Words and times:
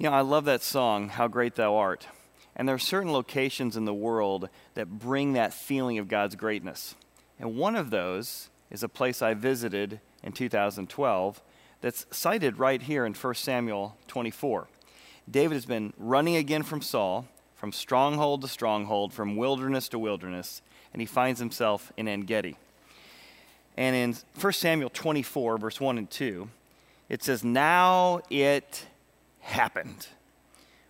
You 0.00 0.08
know, 0.08 0.16
I 0.16 0.22
love 0.22 0.46
that 0.46 0.62
song, 0.62 1.10
How 1.10 1.28
Great 1.28 1.56
Thou 1.56 1.76
Art. 1.76 2.06
And 2.56 2.66
there 2.66 2.74
are 2.74 2.78
certain 2.78 3.12
locations 3.12 3.76
in 3.76 3.84
the 3.84 3.92
world 3.92 4.48
that 4.72 4.98
bring 4.98 5.34
that 5.34 5.52
feeling 5.52 5.98
of 5.98 6.08
God's 6.08 6.36
greatness. 6.36 6.94
And 7.38 7.54
one 7.54 7.76
of 7.76 7.90
those 7.90 8.48
is 8.70 8.82
a 8.82 8.88
place 8.88 9.20
I 9.20 9.34
visited 9.34 10.00
in 10.22 10.32
2012 10.32 11.42
that's 11.82 12.06
cited 12.10 12.58
right 12.58 12.80
here 12.80 13.04
in 13.04 13.12
1 13.12 13.34
Samuel 13.34 13.98
24. 14.06 14.68
David 15.30 15.52
has 15.54 15.66
been 15.66 15.92
running 15.98 16.36
again 16.36 16.62
from 16.62 16.80
Saul, 16.80 17.28
from 17.54 17.70
stronghold 17.70 18.40
to 18.40 18.48
stronghold, 18.48 19.12
from 19.12 19.36
wilderness 19.36 19.86
to 19.90 19.98
wilderness, 19.98 20.62
and 20.94 21.02
he 21.02 21.06
finds 21.06 21.40
himself 21.40 21.92
in 21.98 22.08
En 22.08 22.22
Gedi. 22.22 22.56
And 23.76 23.94
in 23.94 24.16
1 24.40 24.52
Samuel 24.54 24.88
24, 24.88 25.58
verse 25.58 25.78
1 25.78 25.98
and 25.98 26.10
2, 26.10 26.48
it 27.10 27.22
says, 27.22 27.44
Now 27.44 28.22
it 28.30 28.86
happened. 29.40 30.08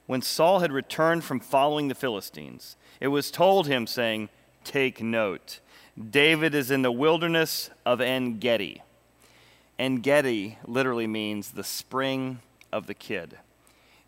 When 0.07 0.23
Saul 0.23 0.61
had 0.61 0.73
returned 0.73 1.25
from 1.25 1.41
following 1.41 1.89
the 1.89 1.95
Philistines, 1.95 2.77
it 3.01 3.09
was 3.09 3.31
told 3.31 3.67
him, 3.67 3.87
saying, 3.87 4.29
Take 4.65 5.03
note, 5.03 5.61
David 5.99 6.55
is 6.55 6.71
in 6.71 6.83
the 6.83 6.93
wilderness 6.93 7.71
of 7.87 8.01
En 8.01 8.39
Gedi. 8.39 8.83
En 9.79 10.03
Gedi 10.03 10.59
literally 10.67 11.07
means 11.07 11.53
the 11.53 11.65
spring 11.65 12.41
of 12.73 12.87
the 12.87 12.95
kid. 12.95 13.39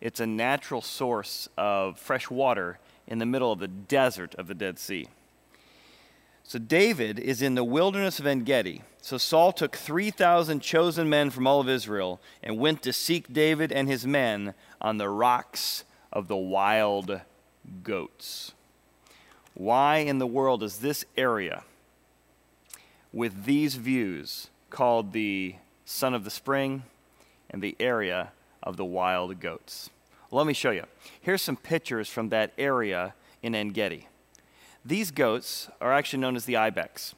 It's 0.01 0.19
a 0.19 0.27
natural 0.27 0.81
source 0.81 1.47
of 1.57 1.97
fresh 1.97 2.29
water 2.29 2.79
in 3.07 3.19
the 3.19 3.25
middle 3.25 3.51
of 3.51 3.59
the 3.59 3.67
desert 3.67 4.35
of 4.35 4.47
the 4.47 4.53
Dead 4.53 4.77
Sea. 4.77 5.07
So 6.43 6.59
David 6.59 7.19
is 7.19 7.41
in 7.41 7.55
the 7.55 7.63
wilderness 7.63 8.19
of 8.19 8.27
En 8.27 8.43
Gedi. 8.43 8.81
So 9.01 9.17
Saul 9.17 9.51
took 9.51 9.75
3,000 9.75 10.61
chosen 10.61 11.09
men 11.09 11.29
from 11.29 11.47
all 11.47 11.59
of 11.59 11.69
Israel 11.69 12.21
and 12.41 12.57
went 12.57 12.81
to 12.83 12.93
seek 12.93 13.33
David 13.33 13.71
and 13.71 13.87
his 13.87 14.05
men 14.05 14.53
on 14.79 14.97
the 14.97 15.09
rocks 15.09 15.83
of 16.11 16.27
the 16.27 16.37
wild 16.37 17.21
goats. 17.83 18.53
Why 19.53 19.97
in 19.97 20.19
the 20.19 20.27
world 20.27 20.63
is 20.63 20.77
this 20.77 21.05
area 21.17 21.63
with 23.11 23.45
these 23.45 23.75
views 23.75 24.49
called 24.69 25.13
the 25.13 25.55
Son 25.85 26.13
of 26.13 26.23
the 26.23 26.31
Spring 26.31 26.83
and 27.49 27.61
the 27.61 27.75
area 27.79 28.31
of 28.61 28.77
the 28.77 28.85
wild 28.85 29.39
goats? 29.39 29.89
Let 30.31 30.47
me 30.47 30.53
show 30.53 30.71
you. 30.71 30.85
Here's 31.21 31.41
some 31.41 31.57
pictures 31.57 32.09
from 32.09 32.29
that 32.29 32.53
area 32.57 33.13
in 33.41 33.53
En 33.53 33.69
Gedi. 33.69 34.07
These 34.85 35.11
goats 35.11 35.69
are 35.79 35.93
actually 35.93 36.19
known 36.19 36.35
as 36.35 36.45
the 36.45 36.57
ibex. 36.57 37.15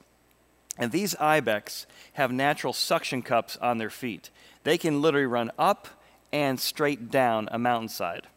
And 0.77 0.91
these 0.91 1.16
ibex 1.16 1.88
have 2.13 2.31
natural 2.31 2.73
suction 2.73 3.21
cups 3.21 3.58
on 3.58 3.77
their 3.77 3.89
feet. 3.89 4.30
They 4.63 4.77
can 4.77 5.02
literally 5.02 5.25
run 5.25 5.52
up 5.58 5.88
and 6.31 6.59
straight 6.59 7.09
down 7.09 7.47
a 7.52 7.58
mountainside. 7.58 8.27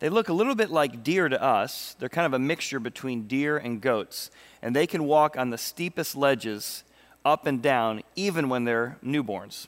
They 0.00 0.08
look 0.08 0.28
a 0.28 0.32
little 0.32 0.54
bit 0.54 0.70
like 0.70 1.04
deer 1.04 1.28
to 1.28 1.40
us. 1.40 1.94
They're 1.98 2.08
kind 2.08 2.26
of 2.26 2.32
a 2.32 2.38
mixture 2.38 2.80
between 2.80 3.28
deer 3.28 3.56
and 3.56 3.80
goats. 3.80 4.30
And 4.62 4.74
they 4.74 4.86
can 4.86 5.04
walk 5.04 5.36
on 5.36 5.50
the 5.50 5.58
steepest 5.58 6.16
ledges 6.16 6.84
up 7.24 7.46
and 7.46 7.62
down, 7.62 8.02
even 8.16 8.48
when 8.48 8.64
they're 8.64 8.98
newborns. 9.04 9.66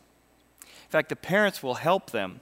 In 0.63 0.89
fact, 0.89 1.11
the 1.11 1.17
parents 1.17 1.63
will 1.63 1.75
help 1.75 2.11
them 2.11 2.41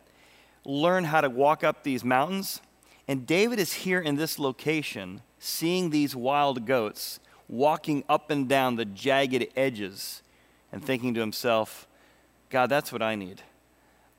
learn 0.65 1.05
how 1.05 1.21
to 1.21 1.29
walk 1.29 1.65
up 1.65 1.83
these 1.83 2.05
mountains. 2.05 2.61
And 3.09 3.27
David 3.27 3.59
is 3.59 3.73
here 3.73 4.01
in 4.01 4.17
this 4.17 4.39
location 4.39 5.23
seeing 5.41 5.91
these 5.91 6.15
wild 6.15 6.67
goats 6.67 7.19
walking 7.49 8.05
up 8.09 8.31
and 8.31 8.49
down 8.49 8.77
the 8.77 8.85
jagged 8.85 9.49
edges 9.57 10.23
and 10.71 10.85
thinking 10.85 11.15
to 11.15 11.21
himself, 11.21 11.89
God, 12.51 12.69
that's 12.69 12.93
what 12.93 13.03
I 13.03 13.17
need. 13.17 13.43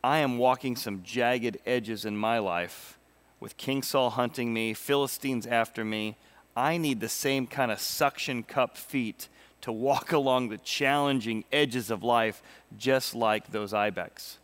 I 0.04 0.18
am 0.18 0.40
walking 0.40 0.76
some 0.76 1.04
jagged 1.04 1.58
edges 1.66 2.04
in 2.06 2.18
my 2.18 2.40
life 2.40 2.98
with 3.40 3.56
King 3.56 3.84
Saul 3.84 4.10
hunting 4.10 4.54
me, 4.54 4.74
Philistines 4.74 5.46
after 5.46 5.86
me. 5.86 6.18
I 6.56 6.78
need 6.78 7.00
the 7.00 7.10
same 7.10 7.48
kind 7.48 7.72
of 7.72 7.80
suction 7.80 8.44
cup 8.44 8.76
feet 8.76 9.30
to 9.62 9.72
walk 9.72 10.12
along 10.12 10.50
the 10.50 10.58
challenging 10.58 11.46
edges 11.52 11.92
of 11.92 12.04
life, 12.04 12.42
just 12.78 13.14
like 13.14 13.52
those 13.52 13.74
ibex. 13.74 14.40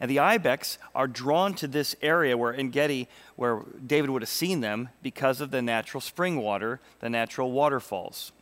And 0.00 0.10
the 0.10 0.18
ibex 0.18 0.78
are 0.94 1.06
drawn 1.06 1.54
to 1.54 1.68
this 1.68 1.94
area 2.02 2.36
where 2.36 2.54
En 2.54 2.70
Gedi, 2.70 3.08
where 3.36 3.62
David 3.86 4.10
would 4.10 4.22
have 4.22 4.28
seen 4.28 4.60
them 4.60 4.88
because 5.02 5.40
of 5.40 5.50
the 5.50 5.62
natural 5.62 6.00
spring 6.00 6.36
water, 6.36 6.80
the 7.00 7.08
natural 7.08 7.52
waterfalls. 7.52 8.32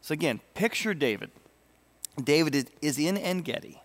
So 0.00 0.12
again, 0.12 0.40
picture 0.54 0.94
David. 0.94 1.30
David 2.22 2.70
is 2.80 2.98
in 2.98 3.16
En 3.16 3.40
Gedi. 3.40 3.80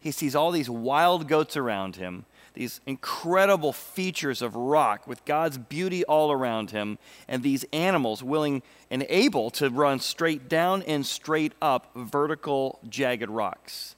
He 0.00 0.10
sees 0.10 0.34
all 0.34 0.50
these 0.50 0.68
wild 0.68 1.28
goats 1.28 1.56
around 1.56 1.96
him, 1.96 2.26
these 2.52 2.80
incredible 2.86 3.72
features 3.72 4.42
of 4.42 4.54
rock 4.54 5.06
with 5.06 5.24
God's 5.24 5.56
beauty 5.56 6.04
all 6.04 6.30
around 6.30 6.70
him, 6.72 6.98
and 7.26 7.42
these 7.42 7.64
animals 7.72 8.22
willing 8.22 8.62
and 8.90 9.06
able 9.08 9.50
to 9.52 9.70
run 9.70 9.98
straight 10.00 10.48
down 10.48 10.82
and 10.82 11.06
straight 11.06 11.52
up 11.62 11.90
vertical, 11.94 12.78
jagged 12.88 13.30
rocks. 13.30 13.96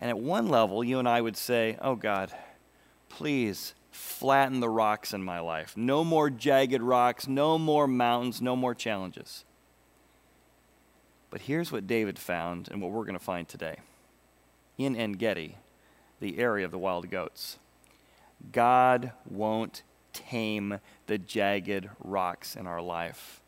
And 0.00 0.08
at 0.08 0.18
one 0.18 0.48
level, 0.48 0.82
you 0.82 0.98
and 0.98 1.08
I 1.08 1.20
would 1.20 1.36
say, 1.36 1.76
Oh 1.80 1.94
God, 1.94 2.32
please 3.08 3.74
flatten 3.90 4.60
the 4.60 4.68
rocks 4.68 5.12
in 5.12 5.22
my 5.22 5.40
life. 5.40 5.76
No 5.76 6.04
more 6.04 6.30
jagged 6.30 6.80
rocks, 6.80 7.28
no 7.28 7.58
more 7.58 7.86
mountains, 7.86 8.40
no 8.40 8.56
more 8.56 8.74
challenges. 8.74 9.44
But 11.28 11.42
here's 11.42 11.70
what 11.70 11.86
David 11.86 12.18
found 12.18 12.68
and 12.70 12.80
what 12.80 12.90
we're 12.90 13.04
going 13.04 13.18
to 13.18 13.24
find 13.24 13.46
today. 13.46 13.76
In 14.78 14.96
En 14.96 15.12
Gedi, 15.12 15.56
the 16.20 16.38
area 16.38 16.64
of 16.64 16.70
the 16.70 16.78
wild 16.78 17.10
goats, 17.10 17.58
God 18.52 19.12
won't 19.28 19.82
tame 20.12 20.80
the 21.06 21.18
jagged 21.18 21.88
rocks 22.02 22.56
in 22.56 22.66
our 22.66 22.80
life 22.80 23.40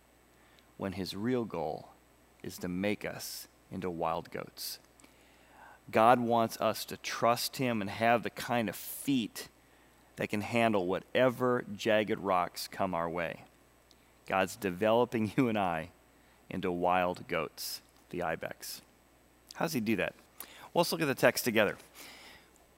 when 0.76 0.92
his 0.92 1.16
real 1.16 1.44
goal 1.44 1.88
is 2.42 2.58
to 2.58 2.68
make 2.68 3.04
us 3.04 3.48
into 3.70 3.90
wild 3.90 4.30
goats. 4.30 4.78
God 5.92 6.18
wants 6.20 6.60
us 6.60 6.84
to 6.86 6.96
trust 6.96 7.58
Him 7.58 7.80
and 7.80 7.90
have 7.90 8.22
the 8.22 8.30
kind 8.30 8.68
of 8.68 8.74
feet 8.74 9.48
that 10.16 10.28
can 10.28 10.40
handle 10.40 10.86
whatever 10.86 11.64
jagged 11.76 12.18
rocks 12.18 12.68
come 12.70 12.94
our 12.94 13.08
way. 13.08 13.44
God's 14.26 14.56
developing 14.56 15.32
you 15.36 15.48
and 15.48 15.58
I 15.58 15.90
into 16.50 16.72
wild 16.72 17.28
goats, 17.28 17.80
the 18.10 18.22
ibex. 18.22 18.82
How 19.54 19.66
does 19.66 19.74
He 19.74 19.80
do 19.80 19.96
that? 19.96 20.14
Well, 20.72 20.80
let's 20.80 20.92
look 20.92 21.02
at 21.02 21.06
the 21.06 21.14
text 21.14 21.44
together. 21.44 21.76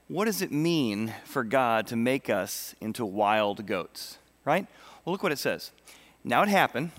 What 0.09 0.27
does 0.27 0.43
it 0.43 0.53
mean 0.53 1.15
for 1.25 1.45
God 1.45 1.87
to 1.87 1.97
make 1.97 2.29
us 2.29 2.75
into 2.81 3.07
wild 3.07 3.67
goats? 3.67 4.19
Right? 4.45 4.67
Well, 5.05 5.13
look 5.13 5.23
what 5.23 5.33
it 5.33 5.39
says. 5.39 5.71
Now 6.23 6.43
it 6.43 6.49
happened 6.49 6.91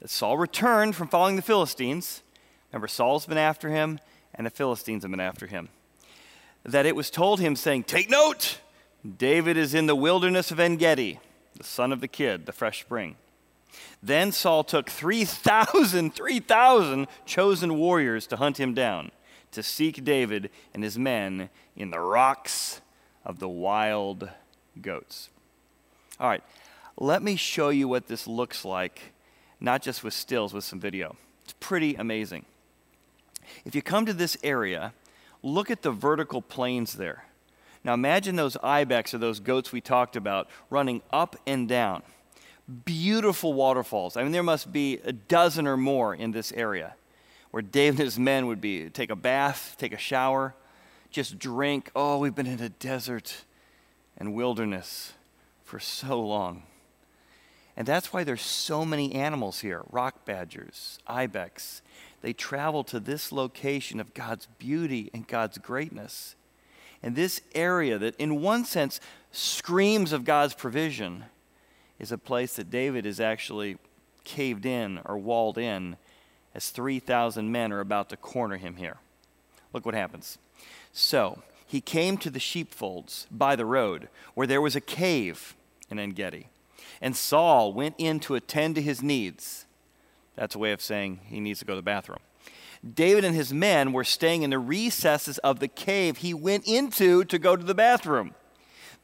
that 0.00 0.10
Saul 0.10 0.38
returned 0.38 0.94
from 0.94 1.08
following 1.08 1.36
the 1.36 1.42
Philistines. 1.42 2.22
Remember, 2.70 2.88
Saul's 2.88 3.26
been 3.26 3.38
after 3.38 3.68
him 3.70 3.98
and 4.34 4.46
the 4.46 4.50
Philistines 4.50 5.02
have 5.02 5.10
been 5.10 5.20
after 5.20 5.46
him. 5.46 5.68
That 6.64 6.86
it 6.86 6.96
was 6.96 7.10
told 7.10 7.40
him, 7.40 7.56
saying, 7.56 7.84
Take 7.84 8.08
note, 8.08 8.60
David 9.18 9.56
is 9.56 9.74
in 9.74 9.86
the 9.86 9.96
wilderness 9.96 10.50
of 10.50 10.60
En 10.60 10.76
Gedi, 10.76 11.18
the 11.56 11.64
son 11.64 11.92
of 11.92 12.00
the 12.00 12.08
kid, 12.08 12.46
the 12.46 12.52
fresh 12.52 12.80
spring. 12.80 13.16
Then 14.02 14.32
Saul 14.32 14.64
took 14.64 14.90
3,000, 14.90 16.14
3,000 16.14 17.06
chosen 17.26 17.78
warriors 17.78 18.26
to 18.28 18.36
hunt 18.36 18.60
him 18.60 18.74
down, 18.74 19.10
to 19.52 19.62
seek 19.62 20.04
David 20.04 20.50
and 20.74 20.84
his 20.84 20.98
men 20.98 21.50
in 21.76 21.90
the 21.90 22.00
rocks 22.00 22.80
of 23.24 23.38
the 23.38 23.48
wild 23.48 24.30
goats. 24.80 25.30
All 26.20 26.28
right, 26.28 26.42
let 26.96 27.22
me 27.22 27.36
show 27.36 27.70
you 27.70 27.88
what 27.88 28.06
this 28.06 28.26
looks 28.26 28.64
like, 28.64 29.12
not 29.60 29.82
just 29.82 30.04
with 30.04 30.14
stills, 30.14 30.52
with 30.52 30.64
some 30.64 30.80
video. 30.80 31.16
It's 31.44 31.54
pretty 31.58 31.94
amazing. 31.94 32.44
If 33.64 33.74
you 33.74 33.82
come 33.82 34.06
to 34.06 34.12
this 34.12 34.36
area, 34.42 34.92
look 35.42 35.70
at 35.70 35.82
the 35.82 35.92
vertical 35.92 36.42
planes 36.42 36.94
there. 36.94 37.24
Now 37.84 37.94
imagine 37.94 38.36
those 38.36 38.56
ibex 38.62 39.12
or 39.12 39.18
those 39.18 39.40
goats 39.40 39.72
we 39.72 39.80
talked 39.80 40.16
about 40.16 40.48
running 40.70 41.02
up 41.12 41.36
and 41.46 41.68
down. 41.68 42.02
Beautiful 42.84 43.54
waterfalls. 43.54 44.16
I 44.16 44.22
mean, 44.22 44.32
there 44.32 44.42
must 44.42 44.72
be 44.72 45.00
a 45.04 45.12
dozen 45.12 45.66
or 45.66 45.76
more 45.76 46.14
in 46.14 46.30
this 46.30 46.52
area 46.52 46.94
where 47.50 47.62
David 47.62 47.98
and 48.00 48.06
his 48.06 48.18
men 48.18 48.46
would 48.46 48.60
be 48.60 48.88
take 48.88 49.10
a 49.10 49.16
bath, 49.16 49.76
take 49.78 49.92
a 49.92 49.98
shower, 49.98 50.54
just 51.10 51.38
drink. 51.38 51.90
Oh, 51.94 52.18
we've 52.18 52.34
been 52.34 52.46
in 52.46 52.60
a 52.60 52.68
desert 52.68 53.44
and 54.16 54.34
wilderness 54.34 55.12
for 55.64 55.80
so 55.80 56.20
long. 56.20 56.62
And 57.76 57.86
that's 57.86 58.12
why 58.12 58.24
there's 58.24 58.42
so 58.42 58.84
many 58.84 59.14
animals 59.14 59.60
here 59.60 59.82
rock 59.90 60.24
badgers, 60.24 60.98
ibex, 61.06 61.82
they 62.22 62.32
travel 62.32 62.84
to 62.84 63.00
this 63.00 63.32
location 63.32 64.00
of 64.00 64.14
God's 64.14 64.46
beauty 64.58 65.10
and 65.12 65.26
God's 65.26 65.58
greatness. 65.58 66.34
And 67.02 67.16
this 67.16 67.40
area 67.54 67.98
that, 67.98 68.14
in 68.16 68.40
one 68.40 68.64
sense, 68.64 69.00
screams 69.32 70.12
of 70.12 70.24
God's 70.24 70.54
provision 70.54 71.24
is 71.98 72.12
a 72.12 72.18
place 72.18 72.56
that 72.56 72.70
David 72.70 73.04
is 73.04 73.20
actually 73.20 73.76
caved 74.24 74.64
in 74.64 75.00
or 75.04 75.18
walled 75.18 75.58
in 75.58 75.96
as 76.54 76.70
3,000 76.70 77.50
men 77.50 77.72
are 77.72 77.80
about 77.80 78.08
to 78.10 78.16
corner 78.16 78.56
him 78.56 78.76
here. 78.76 78.98
Look 79.72 79.84
what 79.84 79.94
happens. 79.94 80.38
So, 80.92 81.42
he 81.66 81.80
came 81.80 82.18
to 82.18 82.30
the 82.30 82.38
sheepfolds 82.38 83.26
by 83.30 83.56
the 83.56 83.64
road, 83.64 84.08
where 84.34 84.46
there 84.46 84.60
was 84.60 84.76
a 84.76 84.80
cave 84.80 85.56
in 85.90 85.98
En 85.98 86.10
Gedi. 86.10 86.48
And 87.00 87.16
Saul 87.16 87.72
went 87.72 87.94
in 87.98 88.20
to 88.20 88.34
attend 88.34 88.74
to 88.74 88.82
his 88.82 89.02
needs. 89.02 89.64
That's 90.36 90.54
a 90.54 90.58
way 90.58 90.72
of 90.72 90.80
saying 90.80 91.20
he 91.24 91.40
needs 91.40 91.58
to 91.60 91.64
go 91.64 91.72
to 91.72 91.76
the 91.76 91.82
bathroom. 91.82 92.20
David 92.94 93.24
and 93.24 93.34
his 93.34 93.52
men 93.52 93.92
were 93.92 94.04
staying 94.04 94.42
in 94.42 94.50
the 94.50 94.58
recesses 94.58 95.38
of 95.38 95.60
the 95.60 95.68
cave 95.68 96.18
he 96.18 96.34
went 96.34 96.66
into 96.66 97.24
to 97.24 97.38
go 97.38 97.54
to 97.54 97.62
the 97.62 97.74
bathroom. 97.74 98.34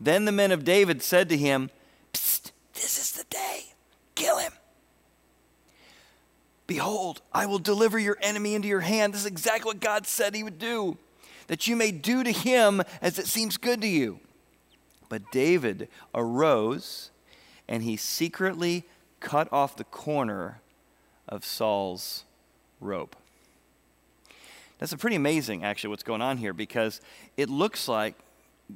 Then 0.01 0.25
the 0.25 0.33
men 0.33 0.51
of 0.51 0.65
David 0.65 1.03
said 1.03 1.29
to 1.29 1.37
him, 1.37 1.71
Psst, 2.13 2.53
this 2.75 2.99
is 2.99 3.13
the 3.13 3.25
day. 3.31 3.65
Kill 4.15 4.39
him. 4.39 4.53
Behold, 6.67 7.23
I 7.33 7.47
will 7.47 7.59
deliver 7.59 7.99
your 7.99 8.19
enemy 8.21 8.55
into 8.55 8.69
your 8.69 8.81
hand. 8.81 9.15
This 9.15 9.23
is 9.23 9.27
exactly 9.27 9.69
what 9.69 9.81
God 9.81 10.07
said 10.07 10.35
he 10.35 10.43
would 10.43 10.59
do, 10.59 10.99
that 11.47 11.67
you 11.67 11.77
may 11.77 11.93
do 11.93 12.23
to 12.23 12.33
him 12.33 12.83
as 13.01 13.19
it 13.19 13.27
seems 13.27 13.57
good 13.57 13.81
to 13.81 13.89
you. 13.89 14.21
But 15.09 15.31
David 15.33 15.89
arose 16.15 17.11
and 17.67 17.83
he 17.83 17.97
secretly 17.97 18.85
cut 19.21 19.51
off 19.53 19.77
the 19.77 19.85
corner 19.85 20.61
of 21.29 21.45
Saul's 21.45 22.25
robe. 22.81 23.17
That's 24.79 24.93
a 24.93 24.97
pretty 24.97 25.17
amazing, 25.17 25.65
actually, 25.65 25.91
what's 25.91 26.03
going 26.03 26.23
on 26.23 26.37
here, 26.37 26.53
because 26.53 27.01
it 27.37 27.49
looks 27.49 27.89
like 27.89 28.15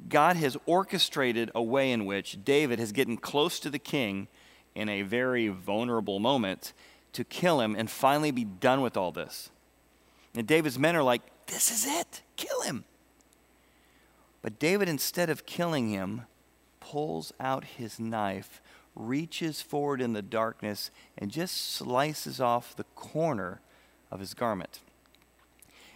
God 0.08 0.37
has 0.37 0.56
orchestrated 0.66 1.50
a 1.54 1.62
way 1.62 1.93
in 1.93 2.06
which 2.06 2.44
David 2.44 2.78
has 2.78 2.93
gotten 2.93 3.16
close 3.16 3.60
to 3.60 3.70
the 3.70 3.78
king 3.78 4.28
in 4.75 4.88
a 4.88 5.02
very 5.02 5.49
vulnerable 5.49 6.19
moment 6.19 6.72
to 7.12 7.25
kill 7.25 7.60
him 7.60 7.76
and 7.76 7.90
finally 7.90 8.31
be 8.31 8.44
done 8.44 8.81
with 8.81 8.96
all 8.96 9.12
this. 9.12 9.50
And 10.34 10.46
David's 10.46 10.78
men 10.78 10.96
are 10.96 11.02
like, 11.02 11.22
This 11.46 11.70
is 11.70 11.87
it, 11.87 12.22
kill 12.37 12.62
him. 12.62 12.84
But 14.40 14.58
David, 14.58 14.88
instead 14.88 15.28
of 15.28 15.46
killing 15.46 15.90
him, 15.90 16.22
pulls 16.81 17.32
out 17.38 17.64
his 17.64 18.00
knife, 18.00 18.62
reaches 18.94 19.61
forward 19.61 20.00
in 20.00 20.12
the 20.12 20.23
darkness, 20.23 20.91
and 21.17 21.31
just 21.31 21.73
slices 21.73 22.41
off 22.41 22.77
the 22.77 22.85
corner 22.94 23.61
of 24.11 24.21
his 24.21 24.35
garment. 24.35 24.81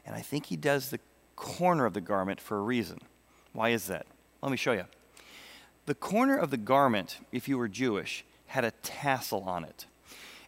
And 0.05 0.15
I 0.15 0.21
think 0.21 0.47
he 0.47 0.57
does 0.57 0.91
the 0.91 1.01
corner 1.35 1.85
of 1.85 1.93
the 1.93 2.01
garment 2.01 2.41
for 2.41 2.59
a 2.59 2.63
reason. 2.63 3.01
Why 3.53 3.71
is 3.71 3.87
that? 3.87 4.07
Let 4.43 4.51
me 4.51 4.57
show 4.57 4.73
you. 4.73 4.85
The 5.87 5.95
corner 5.95 6.37
of 6.37 6.51
the 6.51 6.57
garment, 6.57 7.19
if 7.33 7.49
you 7.49 7.59
were 7.59 7.69
Jewish, 7.69 8.25
had 8.47 8.65
a 8.65 8.71
tassel 8.83 9.43
on 9.43 9.65
it. 9.65 9.87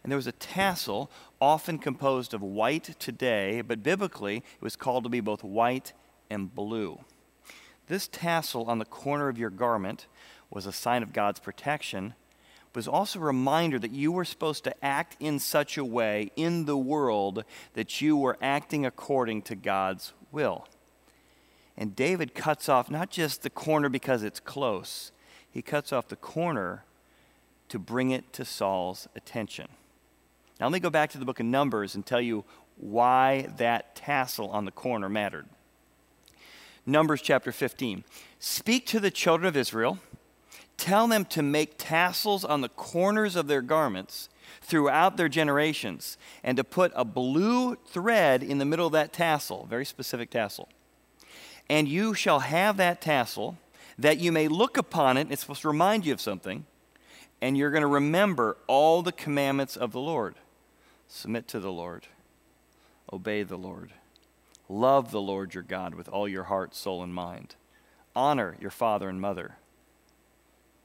And 0.03 0.11
there 0.11 0.17
was 0.17 0.27
a 0.27 0.31
tassel, 0.31 1.11
often 1.41 1.77
composed 1.77 2.33
of 2.33 2.41
white 2.41 2.95
today, 2.99 3.61
but 3.61 3.83
biblically 3.83 4.37
it 4.37 4.61
was 4.61 4.75
called 4.75 5.03
to 5.03 5.09
be 5.09 5.19
both 5.19 5.43
white 5.43 5.93
and 6.29 6.53
blue. 6.53 6.99
This 7.87 8.07
tassel 8.07 8.65
on 8.65 8.79
the 8.79 8.85
corner 8.85 9.29
of 9.29 9.37
your 9.37 9.49
garment 9.49 10.07
was 10.49 10.65
a 10.65 10.71
sign 10.71 11.03
of 11.03 11.13
God's 11.13 11.39
protection, 11.39 12.13
but 12.71 12.79
was 12.79 12.87
also 12.87 13.19
a 13.19 13.23
reminder 13.23 13.79
that 13.79 13.91
you 13.91 14.11
were 14.11 14.25
supposed 14.25 14.63
to 14.63 14.85
act 14.85 15.17
in 15.19 15.39
such 15.39 15.77
a 15.77 15.85
way 15.85 16.31
in 16.35 16.65
the 16.65 16.77
world 16.77 17.43
that 17.73 18.01
you 18.01 18.15
were 18.15 18.37
acting 18.41 18.85
according 18.85 19.41
to 19.43 19.55
God's 19.55 20.13
will. 20.31 20.67
And 21.77 21.95
David 21.95 22.35
cuts 22.35 22.69
off 22.69 22.91
not 22.91 23.09
just 23.09 23.41
the 23.41 23.49
corner 23.49 23.89
because 23.89 24.21
it's 24.21 24.39
close, 24.39 25.11
he 25.49 25.61
cuts 25.61 25.91
off 25.91 26.07
the 26.07 26.15
corner 26.15 26.83
to 27.69 27.79
bring 27.79 28.11
it 28.11 28.33
to 28.33 28.45
Saul's 28.45 29.07
attention. 29.15 29.67
Now, 30.59 30.65
let 30.67 30.73
me 30.73 30.79
go 30.79 30.89
back 30.89 31.09
to 31.11 31.17
the 31.17 31.25
book 31.25 31.39
of 31.39 31.45
Numbers 31.45 31.95
and 31.95 32.05
tell 32.05 32.21
you 32.21 32.43
why 32.75 33.47
that 33.57 33.95
tassel 33.95 34.49
on 34.49 34.65
the 34.65 34.71
corner 34.71 35.09
mattered. 35.09 35.47
Numbers 36.85 37.21
chapter 37.21 37.51
15. 37.51 38.03
Speak 38.39 38.85
to 38.87 38.99
the 38.99 39.11
children 39.11 39.47
of 39.47 39.55
Israel, 39.55 39.99
tell 40.79 41.07
them 41.07 41.25
to 41.25 41.43
make 41.43 41.75
tassels 41.77 42.43
on 42.43 42.61
the 42.61 42.69
corners 42.69 43.35
of 43.35 43.47
their 43.47 43.61
garments 43.61 44.29
throughout 44.61 45.17
their 45.17 45.29
generations, 45.29 46.17
and 46.43 46.57
to 46.57 46.63
put 46.63 46.91
a 46.95 47.05
blue 47.05 47.75
thread 47.75 48.41
in 48.41 48.57
the 48.57 48.65
middle 48.65 48.87
of 48.87 48.93
that 48.93 49.13
tassel, 49.13 49.67
very 49.69 49.85
specific 49.85 50.29
tassel. 50.29 50.69
And 51.69 51.87
you 51.87 52.13
shall 52.13 52.39
have 52.39 52.77
that 52.77 53.01
tassel 53.01 53.57
that 53.97 54.19
you 54.19 54.31
may 54.31 54.47
look 54.47 54.77
upon 54.77 55.17
it. 55.17 55.27
It's 55.29 55.41
supposed 55.41 55.61
to 55.61 55.67
remind 55.67 56.05
you 56.05 56.13
of 56.13 56.21
something, 56.21 56.65
and 57.41 57.57
you're 57.57 57.71
going 57.71 57.81
to 57.81 57.87
remember 57.87 58.57
all 58.67 59.01
the 59.01 59.11
commandments 59.11 59.75
of 59.75 59.91
the 59.91 59.99
Lord. 59.99 60.35
Submit 61.07 61.47
to 61.49 61.59
the 61.59 61.71
Lord. 61.71 62.07
Obey 63.11 63.43
the 63.43 63.57
Lord. 63.57 63.91
Love 64.67 65.11
the 65.11 65.21
Lord 65.21 65.53
your 65.53 65.63
God 65.63 65.95
with 65.95 66.09
all 66.09 66.27
your 66.27 66.45
heart, 66.45 66.75
soul, 66.75 67.03
and 67.03 67.13
mind. 67.13 67.55
Honor 68.15 68.55
your 68.59 68.71
father 68.71 69.09
and 69.09 69.19
mother. 69.19 69.55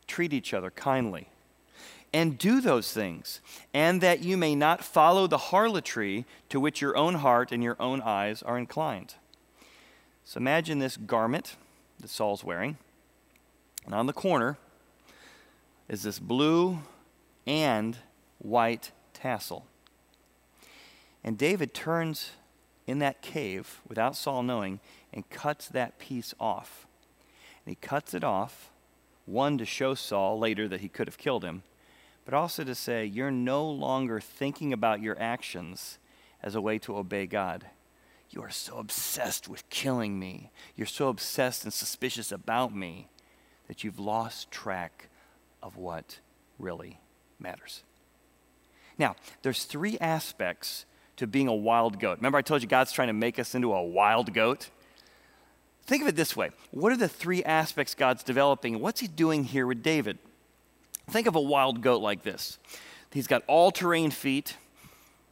Treat 0.06 0.32
each 0.32 0.54
other 0.54 0.70
kindly. 0.70 1.28
And 2.12 2.38
do 2.38 2.60
those 2.60 2.92
things, 2.92 3.40
and 3.72 4.00
that 4.00 4.20
you 4.20 4.36
may 4.36 4.54
not 4.54 4.84
follow 4.84 5.26
the 5.26 5.36
harlotry 5.36 6.26
to 6.48 6.60
which 6.60 6.80
your 6.80 6.96
own 6.96 7.14
heart 7.14 7.50
and 7.50 7.60
your 7.60 7.76
own 7.80 8.00
eyes 8.00 8.40
are 8.40 8.56
inclined. 8.56 9.16
So 10.24 10.38
imagine 10.38 10.78
this 10.78 10.96
garment 10.96 11.56
that 11.98 12.10
Saul's 12.10 12.44
wearing, 12.44 12.78
and 13.84 13.94
on 13.94 14.06
the 14.06 14.12
corner 14.12 14.58
is 15.88 16.04
this 16.04 16.20
blue 16.20 16.78
and 17.48 17.98
white 18.38 18.92
tassel. 19.12 19.66
And 21.24 21.36
David 21.36 21.74
turns 21.74 22.30
in 22.86 23.00
that 23.00 23.22
cave 23.22 23.80
without 23.88 24.14
Saul 24.14 24.44
knowing 24.44 24.78
and 25.12 25.28
cuts 25.30 25.68
that 25.68 25.98
piece 25.98 26.32
off. 26.38 26.86
And 27.64 27.72
he 27.72 27.76
cuts 27.76 28.14
it 28.14 28.22
off, 28.22 28.70
one 29.26 29.58
to 29.58 29.64
show 29.64 29.94
Saul 29.94 30.38
later 30.38 30.68
that 30.68 30.80
he 30.80 30.88
could 30.88 31.08
have 31.08 31.18
killed 31.18 31.44
him, 31.44 31.62
but 32.24 32.34
also 32.34 32.64
to 32.64 32.74
say, 32.74 33.04
You're 33.04 33.30
no 33.30 33.68
longer 33.68 34.20
thinking 34.20 34.72
about 34.72 35.00
your 35.00 35.20
actions 35.20 35.98
as 36.42 36.54
a 36.54 36.60
way 36.60 36.78
to 36.80 36.96
obey 36.96 37.26
God. 37.26 37.66
You 38.30 38.42
are 38.42 38.50
so 38.50 38.78
obsessed 38.78 39.48
with 39.48 39.68
killing 39.70 40.18
me. 40.18 40.50
You're 40.76 40.86
so 40.86 41.08
obsessed 41.08 41.64
and 41.64 41.72
suspicious 41.72 42.32
about 42.32 42.74
me 42.74 43.08
that 43.68 43.84
you've 43.84 43.98
lost 43.98 44.50
track 44.50 45.08
of 45.62 45.76
what 45.76 46.18
really 46.58 47.00
matters. 47.38 47.82
Now, 48.98 49.16
there's 49.42 49.64
three 49.64 49.98
aspects 50.00 50.84
to 51.16 51.26
being 51.26 51.48
a 51.48 51.54
wild 51.54 52.00
goat. 52.00 52.18
Remember, 52.18 52.38
I 52.38 52.42
told 52.42 52.62
you 52.62 52.68
God's 52.68 52.92
trying 52.92 53.08
to 53.08 53.14
make 53.14 53.38
us 53.38 53.54
into 53.54 53.72
a 53.72 53.82
wild 53.82 54.34
goat? 54.34 54.70
Think 55.86 56.02
of 56.02 56.08
it 56.08 56.16
this 56.16 56.36
way 56.36 56.50
what 56.70 56.92
are 56.92 56.96
the 56.96 57.08
three 57.08 57.42
aspects 57.44 57.94
God's 57.94 58.22
developing? 58.22 58.81
What's 58.81 59.00
He 59.00 59.06
doing 59.06 59.44
here 59.44 59.67
with 59.67 59.82
David? 59.82 60.19
Think 61.10 61.26
of 61.26 61.36
a 61.36 61.41
wild 61.41 61.82
goat 61.82 62.03
like 62.03 62.22
this 62.22 62.58
He's 63.12 63.26
got 63.26 63.43
all 63.46 63.70
terrain 63.70 64.10
feet, 64.10 64.56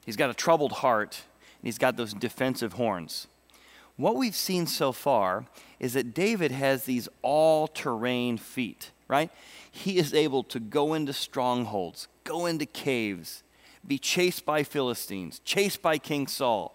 he's 0.06 0.16
got 0.16 0.30
a 0.30 0.34
troubled 0.34 0.72
heart, 0.72 1.22
and 1.60 1.66
he's 1.66 1.78
got 1.78 1.96
those 1.96 2.14
defensive 2.14 2.74
horns. 2.74 3.26
What 3.96 4.16
we've 4.16 4.36
seen 4.36 4.66
so 4.66 4.92
far 4.92 5.46
is 5.78 5.94
that 5.94 6.14
David 6.14 6.50
has 6.50 6.84
these 6.84 7.08
all 7.20 7.66
terrain 7.66 8.38
feet, 8.38 8.90
right? 9.06 9.30
He 9.70 9.98
is 9.98 10.14
able 10.14 10.44
to 10.44 10.60
go 10.60 10.94
into 10.94 11.12
strongholds, 11.12 12.08
go 12.24 12.46
into 12.46 12.66
caves, 12.66 13.42
be 13.86 13.98
chased 13.98 14.46
by 14.46 14.62
Philistines, 14.62 15.40
chased 15.44 15.82
by 15.82 15.98
King 15.98 16.26
Saul. 16.26 16.74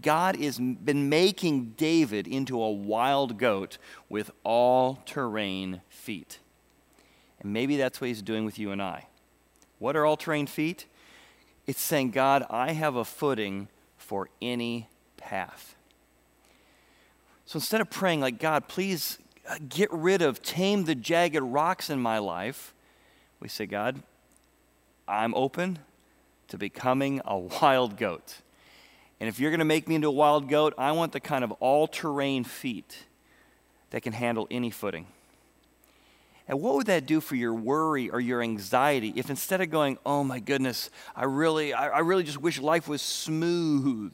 God 0.00 0.36
has 0.36 0.58
been 0.58 1.08
making 1.08 1.74
David 1.76 2.26
into 2.26 2.60
a 2.62 2.70
wild 2.70 3.38
goat 3.38 3.76
with 4.08 4.30
all 4.42 5.02
terrain 5.04 5.82
feet. 5.90 6.38
And 7.40 7.52
maybe 7.52 7.76
that's 7.76 8.00
what 8.00 8.08
he's 8.08 8.22
doing 8.22 8.44
with 8.44 8.58
you 8.58 8.70
and 8.70 8.80
I. 8.80 9.06
What 9.78 9.96
are 9.96 10.06
all 10.06 10.16
terrain 10.16 10.46
feet? 10.46 10.86
It's 11.66 11.80
saying, 11.80 12.12
God, 12.12 12.46
I 12.48 12.72
have 12.72 12.96
a 12.96 13.04
footing 13.04 13.68
for 13.98 14.28
any 14.40 14.88
path. 15.16 15.76
So 17.44 17.58
instead 17.58 17.80
of 17.80 17.90
praying 17.90 18.20
like, 18.20 18.38
God, 18.38 18.68
please 18.68 19.18
uh, 19.48 19.56
get 19.68 19.92
rid 19.92 20.22
of, 20.22 20.40
tame 20.42 20.84
the 20.84 20.94
jagged 20.94 21.42
rocks 21.42 21.90
in 21.90 22.00
my 22.00 22.18
life, 22.18 22.74
we 23.40 23.48
say, 23.48 23.66
God, 23.66 24.02
I'm 25.06 25.34
open 25.34 25.80
to 26.48 26.56
becoming 26.56 27.20
a 27.24 27.38
wild 27.62 27.96
goat. 27.96 28.36
And 29.22 29.28
if 29.28 29.38
you're 29.38 29.52
going 29.52 29.60
to 29.60 29.64
make 29.64 29.86
me 29.86 29.94
into 29.94 30.08
a 30.08 30.10
wild 30.10 30.48
goat, 30.48 30.74
I 30.76 30.90
want 30.90 31.12
the 31.12 31.20
kind 31.20 31.44
of 31.44 31.52
all 31.60 31.86
terrain 31.86 32.42
feet 32.42 33.04
that 33.90 34.02
can 34.02 34.12
handle 34.12 34.48
any 34.50 34.68
footing. 34.68 35.06
And 36.48 36.60
what 36.60 36.74
would 36.74 36.86
that 36.86 37.06
do 37.06 37.20
for 37.20 37.36
your 37.36 37.54
worry 37.54 38.10
or 38.10 38.18
your 38.18 38.42
anxiety 38.42 39.12
if 39.14 39.30
instead 39.30 39.60
of 39.60 39.70
going, 39.70 39.96
oh 40.04 40.24
my 40.24 40.40
goodness, 40.40 40.90
I 41.14 41.26
really, 41.26 41.72
I, 41.72 41.86
I 41.90 41.98
really 42.00 42.24
just 42.24 42.40
wish 42.40 42.58
life 42.58 42.88
was 42.88 43.00
smooth, 43.00 44.12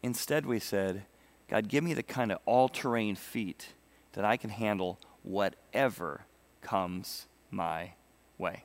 instead 0.00 0.46
we 0.46 0.60
said, 0.60 1.02
God, 1.48 1.66
give 1.66 1.82
me 1.82 1.92
the 1.92 2.04
kind 2.04 2.30
of 2.30 2.38
all 2.46 2.68
terrain 2.68 3.16
feet 3.16 3.70
that 4.12 4.24
I 4.24 4.36
can 4.36 4.50
handle 4.50 5.00
whatever 5.24 6.26
comes 6.62 7.26
my 7.50 7.94
way. 8.38 8.62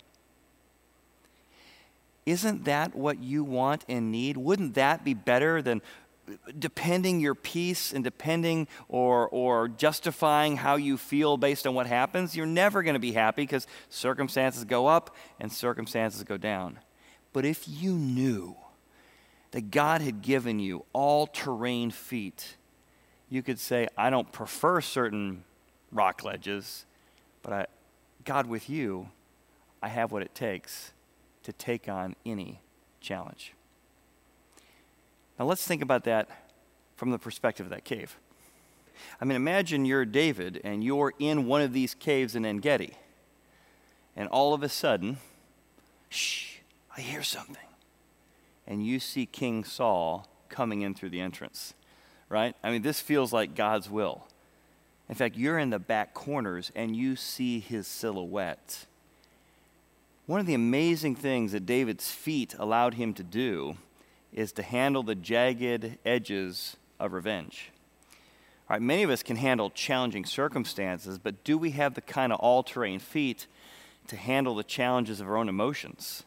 Isn't 2.32 2.64
that 2.64 2.96
what 2.96 3.22
you 3.22 3.44
want 3.44 3.84
and 3.90 4.10
need? 4.10 4.38
Wouldn't 4.38 4.76
that 4.76 5.04
be 5.04 5.14
better 5.14 5.62
than 5.62 5.82
uh, 6.30 6.36
depending 6.58 7.20
your 7.20 7.36
peace 7.36 7.92
and 7.92 8.06
depending 8.06 8.70
or, 8.88 9.28
or 9.28 9.68
justifying 9.68 10.56
how 10.56 10.78
you 10.78 10.96
feel 10.96 11.36
based 11.36 11.68
on 11.68 11.76
what 11.76 11.88
happens, 11.88 12.34
you're 12.34 12.46
never 12.46 12.84
going 12.84 12.94
to 12.94 13.02
be 13.02 13.12
happy 13.12 13.42
because 13.42 13.68
circumstances 13.90 14.64
go 14.64 14.88
up 14.88 15.14
and 15.42 15.52
circumstances 15.52 16.24
go 16.24 16.38
down. 16.38 16.80
But 17.34 17.44
if 17.44 17.68
you 17.68 17.96
knew 17.96 18.56
that 19.52 19.70
God 19.70 20.00
had 20.00 20.22
given 20.22 20.58
you 20.58 20.86
all 20.94 21.28
terrain 21.28 21.92
feet, 21.92 22.56
you 23.30 23.44
could 23.44 23.60
say, 23.60 23.90
I 23.98 24.10
don't 24.10 24.32
prefer 24.32 24.80
certain 24.80 25.44
rock 25.92 26.24
ledges, 26.24 26.86
but 27.44 27.52
I, 27.52 27.66
God, 28.24 28.46
with 28.46 28.70
you, 28.70 29.10
I 29.84 29.90
have 29.90 30.14
what 30.14 30.22
it 30.22 30.34
takes 30.34 30.94
to 31.44 31.54
take 31.54 31.90
on 31.90 32.16
any 32.26 32.62
challenge. 33.00 33.54
Now 35.40 35.46
let's 35.46 35.66
think 35.66 35.82
about 35.82 36.04
that 36.04 36.30
from 36.96 37.12
the 37.12 37.18
perspective 37.18 37.66
of 37.66 37.72
that 37.72 37.84
cave. 37.84 38.18
I 39.20 39.26
mean, 39.26 39.36
imagine 39.36 39.86
you're 39.86 40.06
David 40.06 40.62
and 40.64 40.84
you're 40.84 41.14
in 41.18 41.48
one 41.48 41.62
of 41.62 41.74
these 41.74 41.96
caves 41.96 42.36
in 42.36 42.46
En 42.46 42.58
Gedi, 42.58 42.94
and 44.16 44.30
all 44.30 44.54
of 44.54 44.62
a 44.62 44.70
sudden, 44.70 45.18
shh, 46.10 46.58
I 46.96 47.02
hear 47.02 47.24
something. 47.24 47.58
And 48.68 48.86
you 48.86 49.00
see 49.00 49.26
King 49.26 49.64
Saul 49.64 50.28
coming 50.50 50.82
in 50.82 50.94
through 50.94 51.10
the 51.10 51.22
entrance, 51.22 51.74
right? 52.30 52.56
I 52.64 52.70
mean, 52.70 52.84
this 52.84 53.00
feels 53.00 53.34
like 53.34 53.56
God's 53.56 53.90
will. 53.90 54.28
In 55.10 55.16
fact, 55.16 55.36
you're 55.36 55.58
in 55.58 55.72
the 55.72 55.80
back 55.80 56.14
corners 56.14 56.72
and 56.76 56.96
you 56.96 57.16
see 57.16 57.60
his 57.60 57.88
silhouette. 57.88 58.86
One 60.28 60.40
of 60.40 60.46
the 60.46 60.54
amazing 60.54 61.16
things 61.16 61.52
that 61.52 61.66
David's 61.66 62.12
feet 62.12 62.54
allowed 62.60 62.94
him 62.94 63.14
to 63.16 63.24
do 63.24 63.78
is 64.32 64.52
to 64.54 64.64
handle 64.64 65.04
the 65.04 65.16
jagged 65.16 65.98
edges 66.06 66.78
of 67.00 67.14
revenge. 67.14 67.72
All 68.70 68.76
right, 68.76 68.82
many 68.82 69.04
of 69.04 69.10
us 69.10 69.24
can 69.24 69.36
handle 69.36 69.70
challenging 69.72 70.24
circumstances, 70.24 71.18
but 71.18 71.44
do 71.44 71.58
we 71.58 71.72
have 71.72 71.96
the 71.96 72.02
kind 72.02 72.32
of 72.32 72.40
all 72.40 72.64
terrain 72.64 73.00
feet 73.00 73.48
to 74.08 74.16
handle 74.16 74.56
the 74.56 74.64
challenges 74.64 75.20
of 75.20 75.28
our 75.28 75.38
own 75.38 75.50
emotions? 75.50 76.24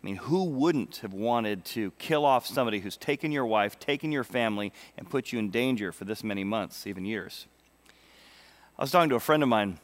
I 0.00 0.06
mean, 0.06 0.16
who 0.16 0.44
wouldn't 0.44 0.98
have 0.98 1.12
wanted 1.12 1.64
to 1.66 1.90
kill 1.92 2.24
off 2.24 2.46
somebody 2.46 2.80
who's 2.80 2.96
taken 2.96 3.32
your 3.32 3.46
wife, 3.46 3.78
taken 3.78 4.12
your 4.12 4.24
family, 4.24 4.72
and 4.96 5.10
put 5.10 5.32
you 5.32 5.38
in 5.38 5.50
danger 5.50 5.92
for 5.92 6.04
this 6.04 6.22
many 6.22 6.44
months, 6.44 6.86
even 6.86 7.04
years? 7.04 7.46
I 8.78 8.82
was 8.82 8.90
talking 8.90 9.10
to 9.10 9.16
a 9.16 9.20
friend 9.20 9.42
of 9.42 9.48
mine 9.48 9.78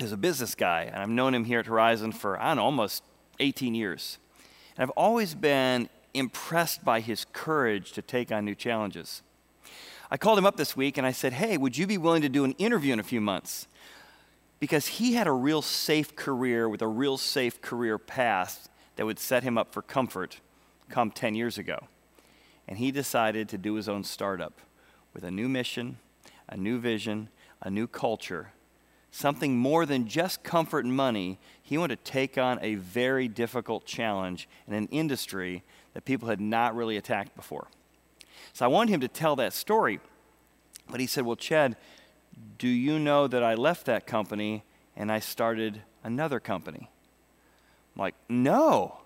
who's 0.00 0.12
a 0.12 0.16
business 0.16 0.54
guy, 0.54 0.82
and 0.82 0.96
I've 0.96 1.08
known 1.08 1.34
him 1.34 1.44
here 1.44 1.60
at 1.60 1.66
Horizon 1.66 2.12
for, 2.12 2.40
I 2.40 2.48
don't 2.48 2.58
know, 2.58 2.64
almost 2.64 3.02
18 3.40 3.74
years. 3.74 4.18
And 4.76 4.82
I've 4.82 4.90
always 4.90 5.34
been 5.34 5.88
impressed 6.14 6.84
by 6.84 7.00
his 7.00 7.26
courage 7.32 7.92
to 7.92 8.02
take 8.02 8.30
on 8.30 8.44
new 8.44 8.54
challenges. 8.54 9.22
I 10.10 10.16
called 10.16 10.38
him 10.38 10.46
up 10.46 10.56
this 10.56 10.76
week 10.76 10.96
and 10.96 11.06
I 11.06 11.12
said, 11.12 11.34
Hey, 11.34 11.58
would 11.58 11.76
you 11.76 11.86
be 11.86 11.98
willing 11.98 12.22
to 12.22 12.28
do 12.28 12.44
an 12.44 12.52
interview 12.52 12.92
in 12.92 13.00
a 13.00 13.04
few 13.04 13.20
months? 13.20 13.66
Because 14.60 14.86
he 14.86 15.14
had 15.14 15.26
a 15.26 15.32
real 15.32 15.62
safe 15.62 16.16
career 16.16 16.68
with 16.68 16.82
a 16.82 16.86
real 16.86 17.18
safe 17.18 17.60
career 17.60 17.98
path 17.98 18.68
that 18.96 19.04
would 19.04 19.18
set 19.18 19.42
him 19.42 19.58
up 19.58 19.72
for 19.72 19.82
comfort 19.82 20.40
come 20.88 21.10
10 21.10 21.34
years 21.34 21.58
ago. 21.58 21.78
And 22.66 22.78
he 22.78 22.90
decided 22.90 23.48
to 23.50 23.58
do 23.58 23.74
his 23.74 23.88
own 23.88 24.02
startup 24.02 24.60
with 25.12 25.24
a 25.24 25.30
new 25.30 25.48
mission, 25.48 25.98
a 26.48 26.56
new 26.56 26.78
vision, 26.78 27.28
a 27.62 27.70
new 27.70 27.86
culture, 27.86 28.52
something 29.10 29.56
more 29.56 29.86
than 29.86 30.06
just 30.06 30.42
comfort 30.42 30.84
and 30.84 30.94
money. 30.94 31.38
He 31.62 31.78
wanted 31.78 32.04
to 32.04 32.10
take 32.10 32.38
on 32.38 32.58
a 32.62 32.76
very 32.76 33.28
difficult 33.28 33.84
challenge 33.84 34.48
in 34.66 34.74
an 34.74 34.88
industry 34.90 35.62
that 35.94 36.04
people 36.04 36.28
had 36.28 36.40
not 36.40 36.74
really 36.76 36.96
attacked 36.96 37.34
before. 37.34 37.68
So 38.52 38.64
I 38.64 38.68
wanted 38.68 38.92
him 38.92 39.00
to 39.00 39.08
tell 39.08 39.36
that 39.36 39.52
story. 39.52 40.00
But 40.90 41.00
he 41.00 41.06
said, 41.06 41.24
Well, 41.24 41.36
Chad, 41.36 41.76
do 42.58 42.68
you 42.68 42.98
know 42.98 43.26
that 43.26 43.42
I 43.42 43.54
left 43.54 43.86
that 43.86 44.06
company 44.06 44.64
and 44.96 45.10
I 45.12 45.18
started 45.18 45.82
another 46.02 46.40
company? 46.40 46.90
I'm 47.94 48.00
like, 48.00 48.14
No. 48.28 49.00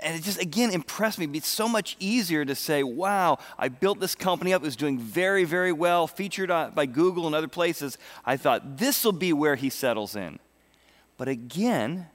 And 0.00 0.16
it 0.16 0.22
just, 0.22 0.40
again, 0.40 0.70
impressed 0.70 1.18
me. 1.18 1.28
It's 1.34 1.48
so 1.48 1.68
much 1.68 1.96
easier 1.98 2.44
to 2.44 2.54
say, 2.54 2.82
wow, 2.82 3.38
I 3.58 3.68
built 3.68 4.00
this 4.00 4.14
company 4.14 4.52
up. 4.52 4.62
It 4.62 4.64
was 4.64 4.76
doing 4.76 4.98
very, 4.98 5.44
very 5.44 5.72
well, 5.72 6.06
featured 6.06 6.50
by 6.74 6.86
Google 6.86 7.26
and 7.26 7.34
other 7.34 7.48
places. 7.48 7.98
I 8.24 8.36
thought, 8.36 8.78
this 8.78 9.04
will 9.04 9.12
be 9.12 9.32
where 9.32 9.56
he 9.56 9.70
settles 9.70 10.14
in. 10.14 10.38
But 11.18 11.28
again, 11.28 12.06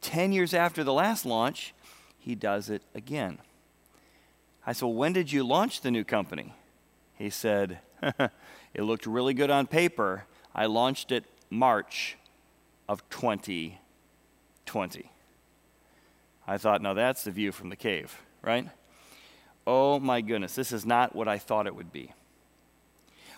10 0.00 0.32
years 0.32 0.54
after 0.54 0.84
the 0.84 0.92
last 0.92 1.26
launch, 1.26 1.74
he 2.18 2.34
does 2.34 2.70
it 2.70 2.82
again. 2.94 3.38
I 4.66 4.72
said, 4.72 4.86
well, 4.86 4.94
when 4.94 5.12
did 5.12 5.32
you 5.32 5.44
launch 5.44 5.80
the 5.80 5.90
new 5.90 6.04
company? 6.04 6.54
He 7.16 7.30
said, 7.30 7.78
it 8.02 8.82
looked 8.82 9.06
really 9.06 9.34
good 9.34 9.50
on 9.50 9.66
paper. 9.66 10.24
I 10.54 10.66
launched 10.66 11.10
it 11.10 11.24
March 11.50 12.16
of 12.88 13.08
2020. 13.10 15.10
I 16.48 16.56
thought, 16.56 16.80
now 16.80 16.94
that's 16.94 17.24
the 17.24 17.30
view 17.30 17.52
from 17.52 17.68
the 17.68 17.76
cave, 17.76 18.22
right? 18.40 18.66
Oh 19.66 20.00
my 20.00 20.22
goodness, 20.22 20.54
this 20.54 20.72
is 20.72 20.86
not 20.86 21.14
what 21.14 21.28
I 21.28 21.36
thought 21.36 21.66
it 21.66 21.76
would 21.76 21.92
be. 21.92 22.14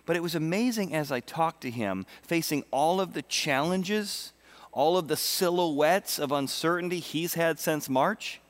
But 0.06 0.14
it 0.14 0.22
was 0.22 0.36
amazing 0.36 0.94
as 0.94 1.10
I 1.10 1.18
talked 1.18 1.60
to 1.62 1.70
him, 1.70 2.06
facing 2.22 2.62
all 2.70 3.00
of 3.00 3.12
the 3.12 3.22
challenges, 3.22 4.32
all 4.70 4.96
of 4.96 5.08
the 5.08 5.16
silhouettes 5.16 6.20
of 6.20 6.30
uncertainty 6.30 7.00
he's 7.00 7.34
had 7.34 7.58
since 7.58 7.88
March. 7.88 8.40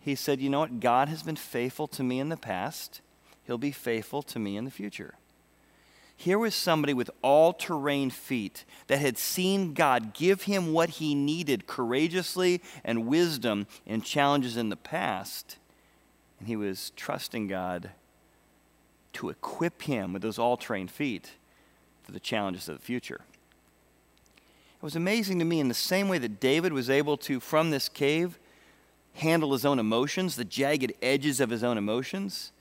He 0.00 0.14
said, 0.14 0.40
You 0.40 0.48
know 0.48 0.60
what? 0.60 0.80
God 0.80 1.08
has 1.08 1.22
been 1.22 1.36
faithful 1.36 1.86
to 1.88 2.02
me 2.02 2.20
in 2.20 2.30
the 2.30 2.38
past, 2.38 3.02
He'll 3.44 3.58
be 3.58 3.70
faithful 3.72 4.22
to 4.22 4.38
me 4.38 4.56
in 4.56 4.64
the 4.64 4.70
future. 4.70 5.14
Here 6.20 6.38
was 6.38 6.54
somebody 6.54 6.92
with 6.92 7.10
all 7.22 7.54
terrain 7.54 8.10
feet 8.10 8.66
that 8.88 8.98
had 8.98 9.16
seen 9.16 9.72
God 9.72 10.12
give 10.12 10.42
him 10.42 10.74
what 10.74 10.90
he 10.90 11.14
needed 11.14 11.66
courageously 11.66 12.60
and 12.84 13.06
wisdom 13.06 13.66
in 13.86 14.02
challenges 14.02 14.58
in 14.58 14.68
the 14.68 14.76
past. 14.76 15.56
And 16.38 16.46
he 16.46 16.56
was 16.56 16.92
trusting 16.94 17.46
God 17.46 17.92
to 19.14 19.30
equip 19.30 19.80
him 19.80 20.12
with 20.12 20.20
those 20.20 20.38
all 20.38 20.58
terrain 20.58 20.88
feet 20.88 21.36
for 22.02 22.12
the 22.12 22.20
challenges 22.20 22.68
of 22.68 22.76
the 22.76 22.84
future. 22.84 23.22
It 24.36 24.82
was 24.82 24.96
amazing 24.96 25.38
to 25.38 25.46
me 25.46 25.58
in 25.58 25.68
the 25.68 25.74
same 25.74 26.06
way 26.06 26.18
that 26.18 26.38
David 26.38 26.74
was 26.74 26.90
able 26.90 27.16
to, 27.16 27.40
from 27.40 27.70
this 27.70 27.88
cave, 27.88 28.38
handle 29.14 29.54
his 29.54 29.64
own 29.64 29.78
emotions, 29.78 30.36
the 30.36 30.44
jagged 30.44 30.92
edges 31.00 31.40
of 31.40 31.48
his 31.48 31.64
own 31.64 31.78
emotions 31.78 32.52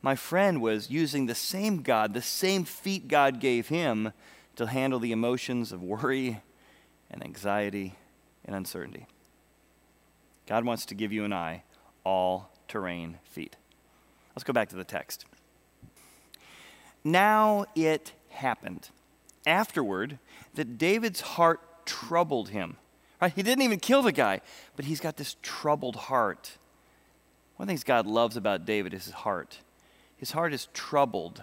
my 0.00 0.14
friend 0.14 0.60
was 0.60 0.90
using 0.90 1.26
the 1.26 1.34
same 1.34 1.82
God, 1.82 2.14
the 2.14 2.22
same 2.22 2.64
feet 2.64 3.08
God 3.08 3.40
gave 3.40 3.68
him 3.68 4.12
to 4.56 4.66
handle 4.66 5.00
the 5.00 5.12
emotions 5.12 5.72
of 5.72 5.82
worry 5.82 6.40
and 7.10 7.22
anxiety 7.24 7.94
and 8.44 8.54
uncertainty. 8.54 9.06
God 10.46 10.64
wants 10.64 10.86
to 10.86 10.94
give 10.94 11.12
you 11.12 11.24
and 11.24 11.34
I 11.34 11.64
all 12.04 12.50
terrain 12.68 13.18
feet. 13.24 13.56
Let's 14.34 14.44
go 14.44 14.52
back 14.52 14.68
to 14.70 14.76
the 14.76 14.84
text. 14.84 15.24
Now 17.02 17.66
it 17.74 18.12
happened 18.30 18.90
afterward 19.46 20.18
that 20.54 20.78
David's 20.78 21.20
heart 21.20 21.60
troubled 21.86 22.50
him. 22.50 22.76
Right? 23.20 23.32
He 23.34 23.42
didn't 23.42 23.62
even 23.62 23.80
kill 23.80 24.02
the 24.02 24.12
guy, 24.12 24.42
but 24.76 24.84
he's 24.84 25.00
got 25.00 25.16
this 25.16 25.36
troubled 25.42 25.96
heart. 25.96 26.56
One 27.56 27.64
of 27.64 27.66
the 27.66 27.70
things 27.72 27.82
God 27.82 28.06
loves 28.06 28.36
about 28.36 28.64
David 28.64 28.94
is 28.94 29.06
his 29.06 29.14
heart 29.14 29.58
his 30.18 30.32
heart 30.32 30.52
is 30.52 30.68
troubled 30.74 31.42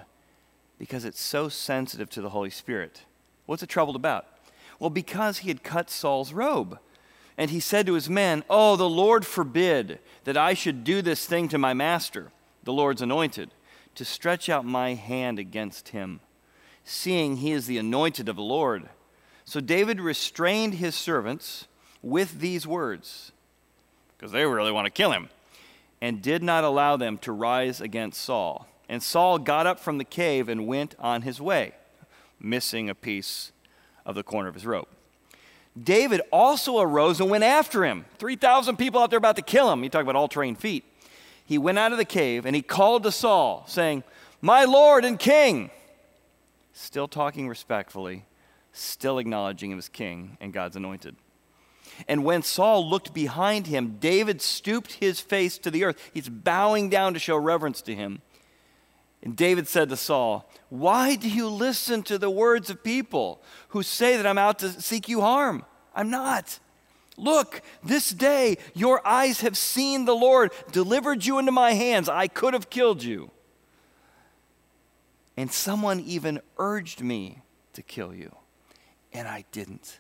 because 0.77 1.05
it's 1.05 1.22
so 1.22 1.50
sensitive 1.50 2.10
to 2.12 2.22
the 2.22 2.29
Holy 2.29 2.50
Spirit. 2.50 3.03
What's 3.46 3.63
it 3.63 3.70
troubled 3.70 3.96
about? 3.96 4.27
Well, 4.79 4.89
because 4.89 5.39
he 5.39 5.48
had 5.48 5.63
cut 5.63 5.89
Saul's 5.89 6.34
robe. 6.34 6.77
And 7.38 7.51
he 7.51 7.60
said 7.60 7.86
to 7.88 7.94
his 7.94 8.10
men, 8.10 8.44
Oh, 8.50 8.75
the 8.75 8.89
Lord 8.89 9.25
forbid 9.25 10.00
that 10.24 10.38
I 10.38 10.53
should 10.53 10.84
do 10.84 11.01
this 11.01 11.25
thing 11.25 11.48
to 11.50 11.58
my 11.58 11.74
master, 11.74 12.32
the 12.63 12.74
Lord's 12.74 13.01
anointed, 13.01 13.51
to 13.96 14.05
stretch 14.05 14.50
out 14.50 14.65
my 14.65 14.94
hand 14.94 15.39
against 15.39 15.89
him, 15.89 16.20
seeing 16.84 17.38
he 17.38 17.51
is 17.51 17.67
the 17.67 17.77
anointed 17.77 18.29
of 18.29 18.36
the 18.36 18.41
Lord. 18.41 18.89
So 19.44 19.60
David 19.60 20.00
restrained 20.00 20.75
his 20.75 20.96
servants 20.96 21.67
with 22.01 22.39
these 22.39 22.65
words, 22.65 23.32
because 24.17 24.32
they 24.32 24.46
really 24.46 24.72
want 24.72 24.86
to 24.86 24.91
kill 24.91 25.12
him 25.12 25.29
and 26.02 26.22
did 26.22 26.44
not 26.44 26.64
allow 26.64 26.98
them 26.98 27.18
to 27.20 27.32
rise 27.32 27.82
against 27.82 28.22
Saul. 28.22 28.68
And 28.88 29.02
Saul 29.02 29.40
got 29.40 29.66
up 29.66 29.80
from 29.80 29.98
the 29.98 30.04
cave 30.04 30.50
and 30.50 30.68
went 30.68 30.96
on 31.00 31.24
his 31.24 31.42
way, 31.42 31.74
missing 32.40 32.90
a 32.90 32.96
piece 32.96 33.52
of 34.06 34.16
the 34.16 34.24
corner 34.24 34.48
of 34.48 34.54
his 34.54 34.66
robe. 34.66 34.88
David 35.82 36.22
also 36.32 36.80
arose 36.80 37.20
and 37.20 37.30
went 37.30 37.44
after 37.44 37.84
him. 37.84 38.06
3,000 38.18 38.78
people 38.78 39.02
out 39.02 39.10
there 39.10 39.18
about 39.18 39.36
to 39.36 39.42
kill 39.42 39.72
him. 39.72 39.84
You 39.84 39.90
talk 39.90 40.04
about 40.04 40.16
all 40.16 40.28
terrain 40.28 40.56
feet. 40.56 40.86
He 41.46 41.58
went 41.58 41.78
out 41.78 41.92
of 41.92 41.98
the 41.98 42.06
cave 42.06 42.46
and 42.46 42.56
he 42.56 42.62
called 42.62 43.04
to 43.04 43.12
Saul, 43.12 43.66
saying, 43.68 44.04
My 44.42 44.64
Lord 44.64 45.04
and 45.04 45.20
King. 45.20 45.70
Still 46.74 47.08
talking 47.08 47.48
respectfully, 47.48 48.25
still 48.74 49.18
acknowledging 49.18 49.72
him 49.72 49.78
as 49.78 49.90
king 49.90 50.38
and 50.42 50.52
God's 50.52 50.75
anointed. 50.75 51.16
And 52.08 52.24
when 52.24 52.42
Saul 52.42 52.88
looked 52.88 53.14
behind 53.14 53.68
him, 53.68 53.98
David 54.00 54.42
stooped 54.42 54.94
his 54.94 55.20
face 55.20 55.58
to 55.60 55.72
the 55.72 55.84
earth. 55.84 56.12
He's 56.14 56.30
bowing 56.30 56.90
down 56.90 57.14
to 57.14 57.20
show 57.20 57.38
reverence 57.38 57.82
to 57.84 57.96
him. 57.96 58.22
And 59.24 59.36
David 59.36 59.68
said 59.68 59.90
to 59.90 59.98
Saul, 59.98 60.50
Why 60.70 61.16
do 61.16 61.28
you 61.28 61.50
listen 61.50 62.04
to 62.04 62.18
the 62.18 62.30
words 62.30 62.70
of 62.70 62.84
people 62.84 63.42
who 63.70 63.82
say 63.82 64.18
that 64.18 64.28
I'm 64.28 64.38
out 64.38 64.60
to 64.60 64.70
seek 64.82 65.10
you 65.10 65.22
harm? 65.22 65.66
I'm 65.96 66.10
not. 66.10 66.60
Look, 67.18 67.62
this 67.84 68.10
day 68.10 68.58
your 68.74 69.06
eyes 69.08 69.42
have 69.42 69.58
seen 69.58 70.06
the 70.06 70.16
Lord 70.16 70.52
delivered 70.72 71.25
you 71.25 71.40
into 71.40 71.52
my 71.52 71.74
hands. 71.74 72.10
I 72.10 72.28
could 72.28 72.54
have 72.54 72.70
killed 72.70 73.04
you. 73.04 73.32
And 75.38 75.52
someone 75.52 76.00
even 76.02 76.40
urged 76.58 77.02
me 77.02 77.42
to 77.74 77.82
kill 77.82 78.14
you, 78.14 78.34
and 79.12 79.28
I 79.28 79.46
didn't. 79.52 80.00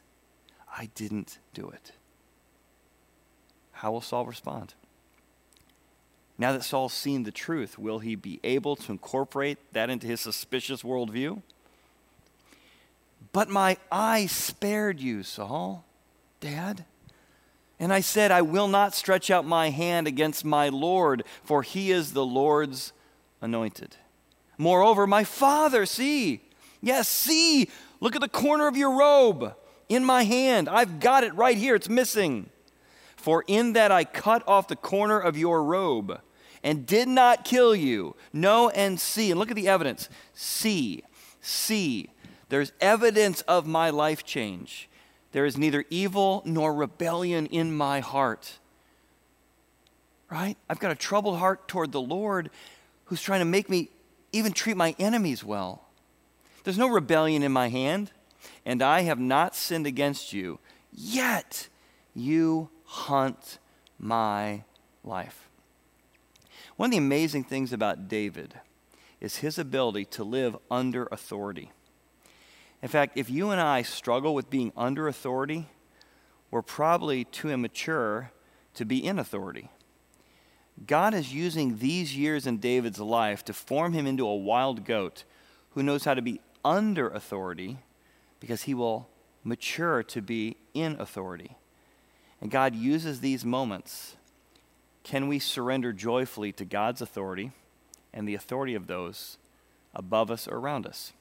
I 0.77 0.89
didn't 0.93 1.39
do 1.53 1.69
it. 1.69 1.93
How 3.71 3.91
will 3.93 4.01
Saul 4.01 4.25
respond? 4.25 4.73
Now 6.37 6.51
that 6.51 6.63
Saul's 6.63 6.93
seen 6.93 7.23
the 7.23 7.31
truth, 7.31 7.79
will 7.79 7.99
he 7.99 8.15
be 8.15 8.41
able 8.43 8.75
to 8.75 8.91
incorporate 8.91 9.57
that 9.71 9.89
into 9.89 10.05
his 10.05 10.19
suspicious 10.19 10.83
worldview? 10.83 11.41
But 13.31 13.49
my 13.49 13.77
eye 13.91 14.25
spared 14.25 14.99
you, 14.99 15.23
Saul, 15.23 15.85
Dad. 16.41 16.85
And 17.79 17.93
I 17.93 18.01
said, 18.01 18.31
I 18.31 18.41
will 18.41 18.67
not 18.67 18.93
stretch 18.93 19.29
out 19.29 19.45
my 19.45 19.69
hand 19.69 20.07
against 20.07 20.43
my 20.43 20.69
Lord, 20.69 21.23
for 21.43 21.63
he 21.63 21.91
is 21.91 22.13
the 22.13 22.25
Lord's 22.25 22.91
anointed. 23.41 23.95
Moreover, 24.57 25.07
my 25.07 25.23
father, 25.23 25.85
see, 25.85 26.41
yes, 26.81 27.07
see, 27.07 27.69
look 27.99 28.15
at 28.15 28.21
the 28.21 28.29
corner 28.29 28.67
of 28.67 28.77
your 28.77 28.91
robe 28.91 29.53
in 29.89 30.03
my 30.03 30.23
hand. 30.23 30.69
I've 30.69 30.99
got 30.99 31.23
it 31.23 31.33
right 31.35 31.57
here, 31.57 31.75
it's 31.75 31.89
missing. 31.89 32.49
For 33.15 33.43
in 33.47 33.73
that 33.73 33.91
I 33.91 34.03
cut 34.03 34.43
off 34.47 34.67
the 34.67 34.75
corner 34.75 35.19
of 35.19 35.37
your 35.37 35.63
robe 35.63 36.21
and 36.63 36.85
did 36.85 37.07
not 37.07 37.45
kill 37.45 37.75
you. 37.75 38.15
Know 38.33 38.69
and 38.69 38.99
see. 38.99 39.31
And 39.31 39.39
look 39.39 39.49
at 39.49 39.55
the 39.55 39.67
evidence. 39.67 40.09
See, 40.33 41.03
see. 41.41 42.09
There's 42.49 42.71
evidence 42.81 43.41
of 43.41 43.65
my 43.65 43.89
life 43.89 44.23
change. 44.23 44.89
There 45.31 45.45
is 45.45 45.57
neither 45.57 45.85
evil 45.89 46.41
nor 46.45 46.73
rebellion 46.73 47.45
in 47.47 47.75
my 47.75 47.99
heart. 47.99 48.59
Right? 50.31 50.57
I've 50.69 50.79
got 50.79 50.91
a 50.91 50.95
troubled 50.95 51.39
heart 51.39 51.67
toward 51.67 51.91
the 51.91 52.01
Lord 52.01 52.49
who's 53.05 53.21
trying 53.21 53.41
to 53.41 53.45
make 53.45 53.69
me 53.69 53.89
even 54.31 54.53
treat 54.53 54.77
my 54.77 54.95
enemies 54.97 55.43
well. 55.43 55.85
There's 56.63 56.77
no 56.77 56.89
rebellion 56.89 57.43
in 57.43 57.51
my 57.51 57.69
hand, 57.69 58.11
and 58.65 58.81
I 58.81 59.01
have 59.01 59.19
not 59.19 59.55
sinned 59.55 59.87
against 59.87 60.33
you, 60.33 60.59
yet 60.91 61.69
you 62.13 62.69
hunt 62.85 63.59
my 63.99 64.63
life. 65.03 65.49
One 66.75 66.87
of 66.87 66.91
the 66.91 66.97
amazing 66.97 67.45
things 67.45 67.71
about 67.71 68.07
David 68.07 68.55
is 69.21 69.37
his 69.37 69.57
ability 69.57 70.05
to 70.05 70.23
live 70.23 70.57
under 70.69 71.07
authority. 71.11 71.71
In 72.81 72.89
fact, 72.89 73.17
if 73.17 73.29
you 73.29 73.49
and 73.49 73.61
I 73.61 73.81
struggle 73.81 74.35
with 74.35 74.49
being 74.49 74.71
under 74.75 75.07
authority, 75.07 75.67
we're 76.51 76.61
probably 76.61 77.23
too 77.23 77.49
immature 77.49 78.31
to 78.75 78.85
be 78.85 79.03
in 79.03 79.17
authority. 79.17 79.69
God 80.85 81.13
is 81.13 81.33
using 81.33 81.77
these 81.77 82.15
years 82.17 82.45
in 82.45 82.57
David's 82.57 82.99
life 82.99 83.45
to 83.45 83.53
form 83.53 83.93
him 83.93 84.05
into 84.05 84.27
a 84.27 84.35
wild 84.35 84.83
goat 84.83 85.23
who 85.71 85.83
knows 85.83 86.03
how 86.03 86.13
to 86.13 86.21
be 86.21 86.41
under 86.63 87.09
authority 87.09 87.77
because 88.45 88.61
he 88.61 88.75
will 88.75 89.09
mature 89.43 90.03
to 90.03 90.21
be 90.21 90.55
in 90.75 90.95
authority. 90.99 91.57
And 92.39 92.51
God 92.51 92.75
uses 92.75 93.19
these 93.19 93.43
moments. 93.43 94.17
Can 95.03 95.27
we 95.27 95.39
surrender 95.39 95.91
joyfully 95.91 96.51
to 96.51 96.63
God's 96.63 97.01
authority 97.01 97.53
and 98.13 98.27
the 98.27 98.35
authority 98.35 98.75
of 98.75 98.85
those 98.85 99.39
above 99.95 100.29
us 100.29 100.47
or 100.47 100.57
around 100.57 100.85
us? 100.85 101.11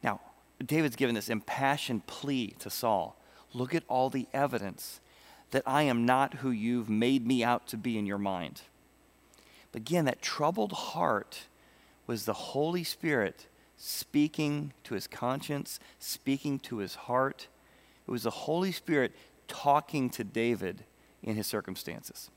Now, 0.00 0.20
David's 0.64 0.94
given 0.94 1.16
this 1.16 1.28
impassioned 1.28 2.06
plea 2.06 2.54
to 2.60 2.70
Saul 2.70 3.16
look 3.52 3.74
at 3.74 3.82
all 3.88 4.10
the 4.10 4.28
evidence 4.32 5.00
that 5.50 5.64
I 5.66 5.82
am 5.82 6.06
not 6.06 6.34
who 6.34 6.52
you've 6.52 6.88
made 6.88 7.26
me 7.26 7.42
out 7.42 7.66
to 7.66 7.76
be 7.76 7.98
in 7.98 8.06
your 8.06 8.18
mind. 8.18 8.60
But 9.72 9.80
again, 9.80 10.04
that 10.04 10.22
troubled 10.22 10.70
heart 10.70 11.46
was 12.06 12.26
the 12.26 12.32
Holy 12.32 12.84
Spirit 12.84 13.48
speaking 13.84 14.72
to 14.82 14.94
his 14.94 15.06
conscience, 15.06 15.78
speaking 15.98 16.58
to 16.58 16.78
his 16.78 16.94
heart. 16.94 17.48
It 18.08 18.10
was 18.10 18.22
the 18.22 18.30
Holy 18.30 18.72
Spirit 18.72 19.12
talking 19.46 20.08
to 20.10 20.24
David 20.24 20.84
in 21.22 21.36
his 21.36 21.46
circumstances. 21.46 22.30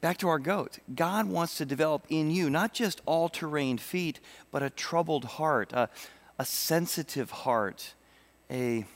Back 0.00 0.18
to 0.18 0.28
our 0.28 0.40
goat. 0.40 0.80
God 0.92 1.26
wants 1.26 1.56
to 1.58 1.64
develop 1.64 2.04
in 2.08 2.32
you 2.32 2.50
not 2.50 2.72
just 2.72 3.00
all 3.06 3.28
terrain 3.28 3.78
feet, 3.78 4.18
but 4.50 4.62
a 4.62 4.70
troubled 4.70 5.24
heart, 5.24 5.72
a, 5.72 5.88
a 6.38 6.44
sensitive 6.44 7.30
heart, 7.30 7.94
a 8.50 8.86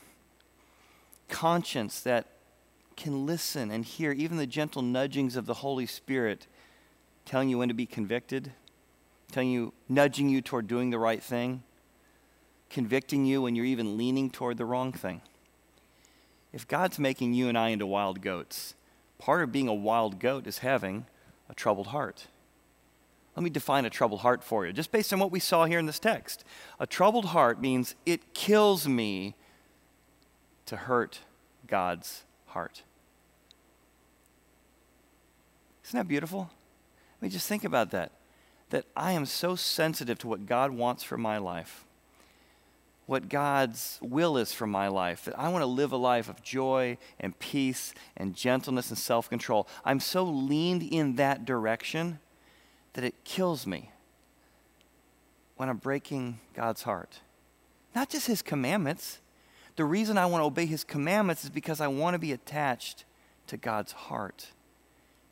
conscience 1.29 2.01
that 2.01 2.25
can 2.97 3.25
listen 3.25 3.71
and 3.71 3.85
hear 3.85 4.11
even 4.11 4.37
the 4.37 4.47
gentle 4.47 4.81
nudgings 4.81 5.37
of 5.37 5.45
the 5.45 5.55
Holy 5.55 5.85
Spirit 5.85 6.47
telling 7.23 7.49
you 7.49 7.59
when 7.59 7.69
to 7.69 7.73
be 7.73 7.85
convicted, 7.85 8.51
telling 9.31 9.49
you, 9.49 9.73
nudging 9.89 10.29
you 10.29 10.41
toward 10.41 10.67
doing 10.67 10.89
the 10.89 10.99
right 10.99 11.21
thing, 11.21 11.63
convicting 12.69 13.25
you 13.25 13.41
when 13.41 13.55
you're 13.55 13.65
even 13.65 13.97
leaning 13.97 14.29
toward 14.29 14.57
the 14.57 14.65
wrong 14.65 14.91
thing. 14.91 15.21
If 16.53 16.67
God's 16.67 16.99
making 16.99 17.33
you 17.33 17.49
and 17.49 17.57
I 17.57 17.69
into 17.69 17.85
wild 17.85 18.21
goats, 18.21 18.75
part 19.17 19.43
of 19.43 19.51
being 19.51 19.67
a 19.67 19.73
wild 19.73 20.19
goat 20.19 20.47
is 20.47 20.59
having 20.59 21.05
a 21.49 21.53
troubled 21.53 21.87
heart. 21.87 22.27
Let 23.35 23.43
me 23.43 23.49
define 23.49 23.83
a 23.83 23.89
troubled 23.89 24.21
heart 24.21 24.43
for 24.43 24.65
you, 24.65 24.71
just 24.71 24.91
based 24.91 25.11
on 25.11 25.19
what 25.19 25.31
we 25.31 25.41
saw 25.41 25.65
here 25.65 25.79
in 25.79 25.85
this 25.85 25.99
text. 25.99 26.45
A 26.79 26.87
troubled 26.87 27.25
heart 27.25 27.59
means 27.59 27.95
it 28.05 28.33
kills 28.33 28.87
me 28.87 29.35
to 30.65 30.77
hurt 30.77 31.19
God's 31.67 32.23
heart. 32.47 32.83
Isn't 35.85 35.97
that 35.97 36.07
beautiful? 36.07 36.49
I 36.51 37.25
mean, 37.25 37.31
just 37.31 37.47
think 37.47 37.65
about 37.65 37.91
that. 37.91 38.11
That 38.69 38.85
I 38.95 39.11
am 39.11 39.25
so 39.25 39.55
sensitive 39.55 40.19
to 40.19 40.27
what 40.27 40.45
God 40.45 40.71
wants 40.71 41.03
for 41.03 41.17
my 41.17 41.37
life, 41.37 41.85
what 43.05 43.29
God's 43.29 43.99
will 44.01 44.37
is 44.37 44.53
for 44.53 44.65
my 44.65 44.87
life, 44.87 45.25
that 45.25 45.37
I 45.37 45.49
want 45.49 45.61
to 45.61 45.67
live 45.67 45.91
a 45.91 45.97
life 45.97 46.29
of 46.29 46.41
joy 46.41 46.97
and 47.19 47.37
peace 47.39 47.93
and 48.17 48.35
gentleness 48.35 48.89
and 48.89 48.97
self 48.97 49.29
control. 49.29 49.67
I'm 49.83 49.99
so 49.99 50.23
leaned 50.23 50.83
in 50.83 51.15
that 51.15 51.45
direction 51.45 52.19
that 52.93 53.03
it 53.03 53.23
kills 53.23 53.67
me 53.67 53.91
when 55.55 55.69
I'm 55.69 55.77
breaking 55.77 56.39
God's 56.53 56.83
heart. 56.83 57.19
Not 57.93 58.09
just 58.09 58.27
His 58.27 58.41
commandments. 58.41 59.19
The 59.75 59.85
reason 59.85 60.17
I 60.17 60.25
want 60.25 60.41
to 60.41 60.45
obey 60.45 60.65
His 60.65 60.83
commandments 60.83 61.43
is 61.43 61.49
because 61.49 61.81
I 61.81 61.87
want 61.87 62.13
to 62.13 62.19
be 62.19 62.31
attached 62.31 63.05
to 63.47 63.57
God's 63.57 63.91
heart. 63.91 64.47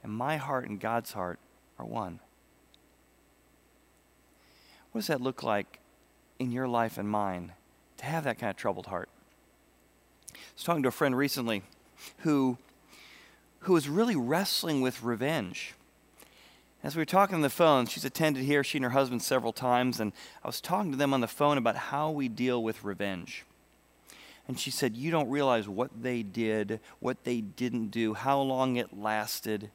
And 0.04 0.12
my 0.12 0.38
heart 0.38 0.68
and 0.68 0.80
God's 0.80 1.14
heart 1.14 1.40
are 1.80 1.86
one. 1.86 2.20
What 4.94 5.00
does 5.00 5.08
that 5.08 5.22
look 5.22 5.42
like 5.42 5.80
in 6.38 6.52
your 6.52 6.68
life 6.68 7.00
and 7.00 7.10
mine 7.10 7.54
to 7.98 8.06
have 8.06 8.26
that 8.26 8.38
kind 8.38 8.52
of 8.52 8.56
troubled 8.56 8.86
heart? 8.86 9.10
I 10.32 10.38
was 10.56 10.64
talking 10.64 10.84
to 10.84 10.90
a 10.90 10.92
friend 10.92 11.18
recently 11.18 11.64
who, 12.20 12.60
who 13.62 13.74
was 13.74 13.90
really 13.90 14.16
wrestling 14.16 14.82
with 14.82 15.02
revenge. 15.02 15.74
As 16.84 16.96
we 16.96 17.02
were 17.02 17.06
talking 17.06 17.34
on 17.34 17.42
the 17.42 17.50
phone, 17.50 17.88
she's 17.88 18.06
attended 18.06 18.44
here, 18.44 18.64
she 18.64 18.78
and 18.78 18.86
her 18.86 18.92
husband, 18.92 19.24
several 19.24 19.52
times, 19.52 20.00
and 20.00 20.14
I 20.44 20.48
was 20.48 20.62
talking 20.62 20.92
to 20.92 20.98
them 20.98 21.12
on 21.12 21.22
the 21.22 21.28
phone 21.28 21.58
about 21.58 21.76
how 21.76 22.12
we 22.12 22.28
deal 22.28 22.62
with 22.62 22.84
revenge. 22.84 23.46
And 24.48 24.60
she 24.60 24.70
said, 24.70 24.96
You 24.96 25.10
don't 25.10 25.30
realize 25.30 25.68
what 25.68 25.90
they 26.04 26.22
did, 26.22 26.80
what 27.00 27.24
they 27.24 27.42
didn't 27.42 27.88
do, 27.88 28.14
how 28.14 28.40
long 28.42 28.76
it 28.76 28.96
lasted. 28.96 29.72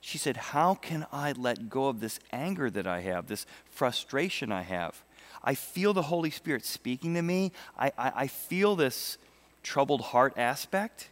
She 0.00 0.18
said, 0.18 0.36
How 0.36 0.74
can 0.74 1.06
I 1.12 1.32
let 1.32 1.68
go 1.68 1.88
of 1.88 2.00
this 2.00 2.20
anger 2.32 2.70
that 2.70 2.86
I 2.86 3.00
have, 3.00 3.26
this 3.26 3.46
frustration 3.70 4.52
I 4.52 4.62
have? 4.62 5.02
I 5.42 5.54
feel 5.54 5.92
the 5.92 6.02
Holy 6.02 6.30
Spirit 6.30 6.64
speaking 6.64 7.14
to 7.14 7.22
me. 7.22 7.52
I, 7.78 7.92
I, 7.98 8.12
I 8.14 8.26
feel 8.26 8.76
this 8.76 9.18
troubled 9.62 10.00
heart 10.00 10.34
aspect. 10.36 11.08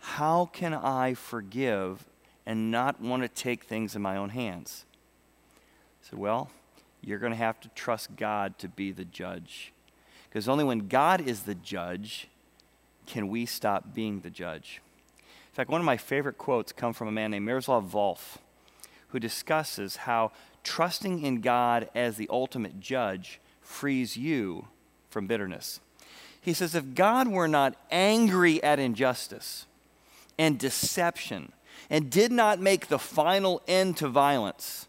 How 0.00 0.46
can 0.46 0.74
I 0.74 1.14
forgive 1.14 2.04
and 2.46 2.70
not 2.70 3.00
want 3.00 3.22
to 3.22 3.28
take 3.28 3.64
things 3.64 3.96
in 3.96 4.02
my 4.02 4.16
own 4.16 4.30
hands? 4.30 4.84
I 6.02 6.10
said, 6.10 6.18
Well, 6.18 6.50
you're 7.02 7.18
going 7.18 7.32
to 7.32 7.38
have 7.38 7.60
to 7.60 7.68
trust 7.70 8.16
God 8.16 8.58
to 8.58 8.68
be 8.68 8.92
the 8.92 9.04
judge. 9.04 9.72
Because 10.28 10.48
only 10.48 10.64
when 10.64 10.88
God 10.88 11.20
is 11.20 11.42
the 11.42 11.54
judge 11.54 12.28
can 13.06 13.28
we 13.28 13.46
stop 13.46 13.94
being 13.94 14.20
the 14.20 14.30
judge. 14.30 14.82
In 15.58 15.62
fact, 15.62 15.70
one 15.72 15.80
of 15.80 15.86
my 15.86 15.96
favorite 15.96 16.38
quotes 16.38 16.70
come 16.70 16.92
from 16.92 17.08
a 17.08 17.10
man 17.10 17.32
named 17.32 17.44
Miroslav 17.44 17.82
Volf, 17.82 18.36
who 19.08 19.18
discusses 19.18 19.96
how 19.96 20.30
trusting 20.62 21.24
in 21.24 21.40
God 21.40 21.90
as 21.96 22.16
the 22.16 22.28
ultimate 22.30 22.78
judge 22.78 23.40
frees 23.60 24.16
you 24.16 24.68
from 25.10 25.26
bitterness. 25.26 25.80
He 26.40 26.52
says, 26.52 26.76
if 26.76 26.94
God 26.94 27.26
were 27.26 27.48
not 27.48 27.74
angry 27.90 28.62
at 28.62 28.78
injustice 28.78 29.66
and 30.38 30.60
deception, 30.60 31.50
and 31.90 32.08
did 32.08 32.30
not 32.30 32.60
make 32.60 32.86
the 32.86 33.00
final 33.00 33.60
end 33.66 33.96
to 33.96 34.06
violence, 34.06 34.86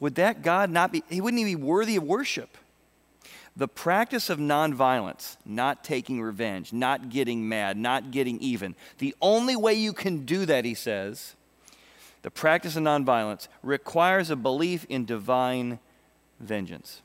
would 0.00 0.16
that 0.16 0.42
God 0.42 0.68
not 0.68 0.92
be, 0.92 1.02
he 1.08 1.22
wouldn't 1.22 1.40
even 1.40 1.58
be 1.58 1.64
worthy 1.64 1.96
of 1.96 2.02
worship? 2.02 2.58
The 3.54 3.68
practice 3.68 4.30
of 4.30 4.38
nonviolence, 4.38 5.36
not 5.44 5.84
taking 5.84 6.22
revenge, 6.22 6.72
not 6.72 7.10
getting 7.10 7.48
mad, 7.48 7.76
not 7.76 8.10
getting 8.10 8.40
even, 8.40 8.74
the 8.98 9.14
only 9.20 9.56
way 9.56 9.74
you 9.74 9.92
can 9.92 10.24
do 10.24 10.46
that, 10.46 10.64
he 10.64 10.74
says, 10.74 11.36
the 12.22 12.30
practice 12.30 12.76
of 12.76 12.82
nonviolence 12.82 13.48
requires 13.62 14.30
a 14.30 14.36
belief 14.36 14.86
in 14.88 15.04
divine 15.04 15.80
vengeance. 16.40 17.02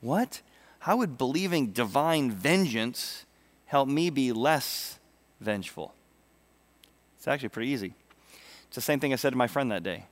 What? 0.00 0.42
How 0.80 0.98
would 0.98 1.18
believing 1.18 1.68
divine 1.68 2.30
vengeance 2.30 3.24
help 3.66 3.88
me 3.88 4.10
be 4.10 4.32
less 4.32 4.98
vengeful? 5.40 5.94
It's 7.16 7.26
actually 7.26 7.50
pretty 7.50 7.70
easy. 7.70 7.94
It's 8.68 8.76
the 8.76 8.80
same 8.80 9.00
thing 9.00 9.12
I 9.12 9.16
said 9.16 9.30
to 9.30 9.36
my 9.36 9.46
friend 9.46 9.70
that 9.72 9.82
day. 9.82 10.04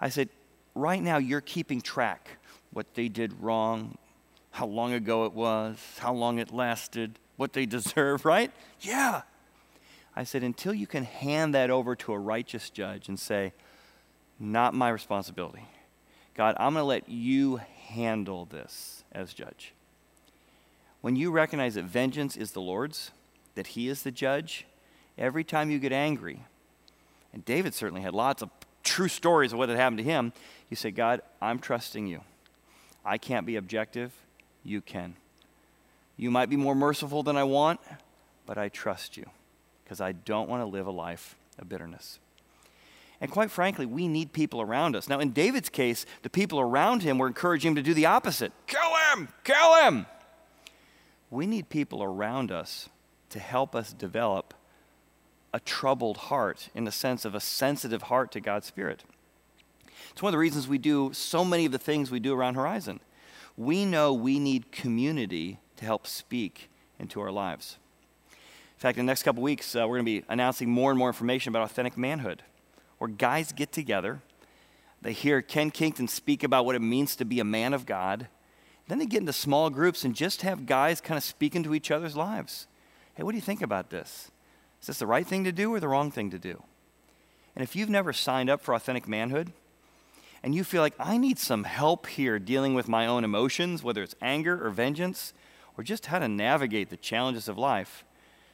I 0.00 0.08
said, 0.08 0.28
Right 0.74 1.00
now, 1.00 1.18
you're 1.18 1.40
keeping 1.40 1.80
track 1.80 2.28
what 2.72 2.94
they 2.94 3.08
did 3.08 3.32
wrong, 3.40 3.96
how 4.54 4.66
long 4.66 4.92
ago 4.92 5.24
it 5.24 5.32
was, 5.32 5.76
how 5.98 6.14
long 6.14 6.38
it 6.38 6.54
lasted, 6.54 7.18
what 7.36 7.52
they 7.54 7.66
deserve, 7.78 8.24
right? 8.24 8.52
Yeah. 8.80 9.22
I 10.14 10.22
said, 10.22 10.44
until 10.44 10.72
you 10.72 10.86
can 10.86 11.02
hand 11.02 11.56
that 11.56 11.70
over 11.70 11.96
to 11.96 12.12
a 12.12 12.18
righteous 12.18 12.70
judge 12.70 13.08
and 13.08 13.18
say, 13.18 13.52
not 14.38 14.72
my 14.72 14.90
responsibility. 14.90 15.66
God, 16.36 16.54
I'm 16.60 16.74
going 16.74 16.82
to 16.82 16.86
let 16.86 17.08
you 17.08 17.60
handle 17.88 18.44
this 18.44 19.02
as 19.10 19.34
judge. 19.34 19.72
When 21.00 21.16
you 21.16 21.32
recognize 21.32 21.74
that 21.74 21.84
vengeance 21.84 22.36
is 22.36 22.52
the 22.52 22.60
Lord's, 22.60 23.10
that 23.56 23.68
He 23.68 23.88
is 23.88 24.04
the 24.04 24.12
judge, 24.12 24.66
every 25.18 25.42
time 25.42 25.68
you 25.68 25.80
get 25.80 25.92
angry, 25.92 26.44
and 27.32 27.44
David 27.44 27.74
certainly 27.74 28.02
had 28.02 28.14
lots 28.14 28.40
of 28.40 28.50
true 28.84 29.08
stories 29.08 29.52
of 29.52 29.58
what 29.58 29.68
had 29.68 29.78
happened 29.78 29.98
to 29.98 30.04
him, 30.04 30.32
you 30.70 30.76
say, 30.76 30.92
God, 30.92 31.22
I'm 31.42 31.58
trusting 31.58 32.06
you. 32.06 32.20
I 33.04 33.18
can't 33.18 33.46
be 33.46 33.56
objective 33.56 34.12
you 34.64 34.80
can. 34.80 35.16
You 36.16 36.30
might 36.30 36.48
be 36.48 36.56
more 36.56 36.74
merciful 36.74 37.22
than 37.22 37.36
I 37.36 37.44
want, 37.44 37.80
but 38.46 38.58
I 38.58 38.68
trust 38.68 39.16
you 39.16 39.26
because 39.82 40.00
I 40.00 40.12
don't 40.12 40.48
want 40.48 40.62
to 40.62 40.66
live 40.66 40.86
a 40.86 40.92
life 40.92 41.36
of 41.58 41.68
bitterness. 41.68 42.18
And 43.20 43.30
quite 43.30 43.50
frankly, 43.50 43.86
we 43.86 44.08
need 44.08 44.32
people 44.32 44.60
around 44.60 44.96
us. 44.96 45.08
Now, 45.08 45.20
in 45.20 45.30
David's 45.30 45.68
case, 45.68 46.04
the 46.22 46.30
people 46.30 46.60
around 46.60 47.02
him 47.02 47.18
were 47.18 47.26
encouraging 47.26 47.70
him 47.70 47.74
to 47.76 47.82
do 47.82 47.94
the 47.94 48.06
opposite 48.06 48.52
kill 48.66 48.90
him, 49.12 49.28
kill 49.44 49.74
him. 49.82 50.06
We 51.30 51.46
need 51.46 51.68
people 51.68 52.02
around 52.02 52.52
us 52.52 52.88
to 53.30 53.38
help 53.38 53.74
us 53.74 53.92
develop 53.92 54.54
a 55.52 55.60
troubled 55.60 56.16
heart 56.16 56.68
in 56.74 56.84
the 56.84 56.92
sense 56.92 57.24
of 57.24 57.34
a 57.34 57.40
sensitive 57.40 58.02
heart 58.02 58.30
to 58.32 58.40
God's 58.40 58.66
Spirit. 58.66 59.04
It's 60.10 60.22
one 60.22 60.30
of 60.30 60.32
the 60.32 60.38
reasons 60.38 60.68
we 60.68 60.78
do 60.78 61.12
so 61.12 61.44
many 61.44 61.66
of 61.66 61.72
the 61.72 61.78
things 61.78 62.10
we 62.10 62.20
do 62.20 62.34
around 62.34 62.54
Horizon 62.54 63.00
we 63.56 63.84
know 63.84 64.12
we 64.12 64.38
need 64.38 64.72
community 64.72 65.58
to 65.76 65.84
help 65.84 66.06
speak 66.06 66.70
into 66.98 67.20
our 67.20 67.30
lives. 67.30 67.78
In 68.30 68.78
fact, 68.78 68.98
in 68.98 69.06
the 69.06 69.10
next 69.10 69.22
couple 69.22 69.42
weeks, 69.42 69.74
uh, 69.74 69.80
we're 69.80 69.96
going 69.96 70.06
to 70.06 70.20
be 70.20 70.26
announcing 70.28 70.68
more 70.68 70.90
and 70.90 70.98
more 70.98 71.08
information 71.08 71.50
about 71.50 71.62
authentic 71.62 71.96
manhood, 71.96 72.42
where 72.98 73.08
guys 73.08 73.52
get 73.52 73.72
together, 73.72 74.20
they 75.00 75.12
hear 75.12 75.42
Ken 75.42 75.70
Kington 75.70 76.08
speak 76.08 76.42
about 76.42 76.64
what 76.64 76.74
it 76.74 76.80
means 76.80 77.14
to 77.16 77.24
be 77.24 77.38
a 77.38 77.44
man 77.44 77.74
of 77.74 77.86
God. 77.86 78.28
Then 78.88 78.98
they 78.98 79.06
get 79.06 79.20
into 79.20 79.32
small 79.32 79.70
groups 79.70 80.04
and 80.04 80.14
just 80.14 80.42
have 80.42 80.66
guys 80.66 81.00
kind 81.00 81.16
of 81.16 81.24
speak 81.24 81.54
into 81.54 81.74
each 81.74 81.90
other's 81.90 82.16
lives. 82.16 82.66
Hey, 83.14 83.22
what 83.22 83.32
do 83.32 83.36
you 83.36 83.42
think 83.42 83.62
about 83.62 83.90
this? 83.90 84.30
Is 84.80 84.88
this 84.88 84.98
the 84.98 85.06
right 85.06 85.26
thing 85.26 85.44
to 85.44 85.52
do 85.52 85.72
or 85.72 85.80
the 85.80 85.88
wrong 85.88 86.10
thing 86.10 86.30
to 86.30 86.38
do? 86.38 86.62
And 87.54 87.62
if 87.62 87.76
you've 87.76 87.88
never 87.88 88.12
signed 88.12 88.50
up 88.50 88.60
for 88.60 88.74
authentic 88.74 89.06
manhood, 89.06 89.52
and 90.44 90.54
you 90.54 90.62
feel 90.62 90.82
like 90.82 90.94
I 90.98 91.16
need 91.16 91.38
some 91.38 91.64
help 91.64 92.06
here 92.06 92.38
dealing 92.38 92.74
with 92.74 92.86
my 92.86 93.06
own 93.06 93.24
emotions, 93.24 93.82
whether 93.82 94.02
it's 94.02 94.14
anger 94.20 94.62
or 94.62 94.68
vengeance, 94.68 95.32
or 95.78 95.82
just 95.82 96.04
how 96.06 96.18
to 96.18 96.28
navigate 96.28 96.90
the 96.90 96.98
challenges 96.98 97.48
of 97.48 97.56
life, 97.56 98.04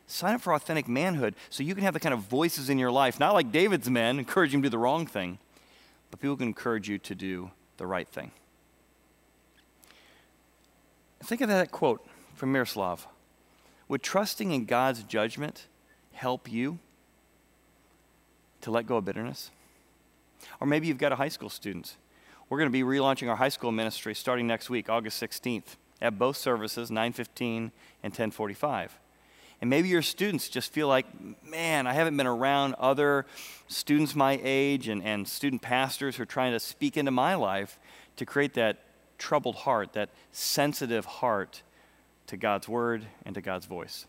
sign 0.07 0.37
up 0.37 0.41
for 0.41 0.55
authentic 0.55 0.87
manhood 0.87 1.35
so 1.49 1.65
you 1.65 1.75
can 1.75 1.83
have 1.83 1.93
the 1.93 1.99
kind 1.99 2.15
of 2.15 2.21
voices 2.21 2.71
in 2.71 2.79
your 2.79 2.93
life, 2.93 3.19
not 3.19 3.35
like 3.35 3.51
David's 3.51 3.91
men, 3.91 4.21
encouraging 4.21 4.61
you 4.61 4.63
to 4.63 4.69
do 4.69 4.71
the 4.71 4.79
wrong 4.79 5.05
thing, 5.05 5.39
but 6.13 6.21
people 6.21 6.37
can 6.37 6.47
encourage 6.47 6.89
you 6.89 6.97
to 6.97 7.15
do 7.17 7.51
the 7.77 7.89
right 7.89 8.07
thing. 8.07 8.31
Think 11.25 11.41
of 11.41 11.49
that 11.49 11.73
quote 11.73 12.07
from 12.37 12.53
Miroslav. 12.53 13.09
Would 13.89 14.05
trusting 14.05 14.53
in 14.53 14.65
God's 14.65 15.03
judgment 15.03 15.67
help 16.13 16.49
you 16.49 16.79
to 18.61 18.71
let 18.71 18.87
go 18.87 18.99
of 18.99 19.05
bitterness? 19.05 19.51
Or 20.61 20.67
maybe 20.67 20.87
you've 20.87 20.99
got 20.99 21.13
a 21.13 21.17
high 21.17 21.29
school 21.29 21.49
student. 21.49 21.97
We're 22.49 22.59
going 22.59 22.69
to 22.69 22.73
be 22.73 22.83
relaunching 22.83 23.29
our 23.29 23.37
high 23.37 23.49
school 23.49 23.73
ministry 23.73 24.15
starting 24.15 24.47
next 24.47 24.69
week, 24.69 24.91
August 24.91 25.23
16th, 25.23 25.77
at 26.03 26.19
both 26.19 26.37
services, 26.37 26.91
9:15 26.91 27.71
and 28.03 28.13
10:45. 28.13 28.91
And 29.61 29.69
maybe 29.69 29.89
your 29.89 30.03
students 30.03 30.49
just 30.49 30.73
feel 30.73 30.89
like, 30.89 31.07
man, 31.45 31.87
I 31.87 31.93
haven't 31.93 32.17
been 32.17 32.27
around 32.27 32.75
other 32.79 33.27
students 33.69 34.15
my 34.15 34.41
age 34.43 34.89
and, 34.89 35.03
and 35.03 35.29
student 35.29 35.61
pastors 35.61 36.17
who 36.17 36.23
are 36.23 36.27
trying 36.27 36.53
to 36.53 36.61
speak 36.61 36.97
into 36.97 37.11
my 37.11 37.35
life 37.35 37.79
to 38.17 38.25
create 38.25 38.55
that 38.55 38.79
troubled 39.19 39.57
heart, 39.57 39.93
that 39.93 40.09
sensitive 40.33 41.05
heart 41.05 41.63
to 42.27 42.39
God's 42.39 42.69
word 42.69 43.07
and 43.27 43.35
to 43.35 43.43
God's 43.43 43.67
voice. 43.67 44.07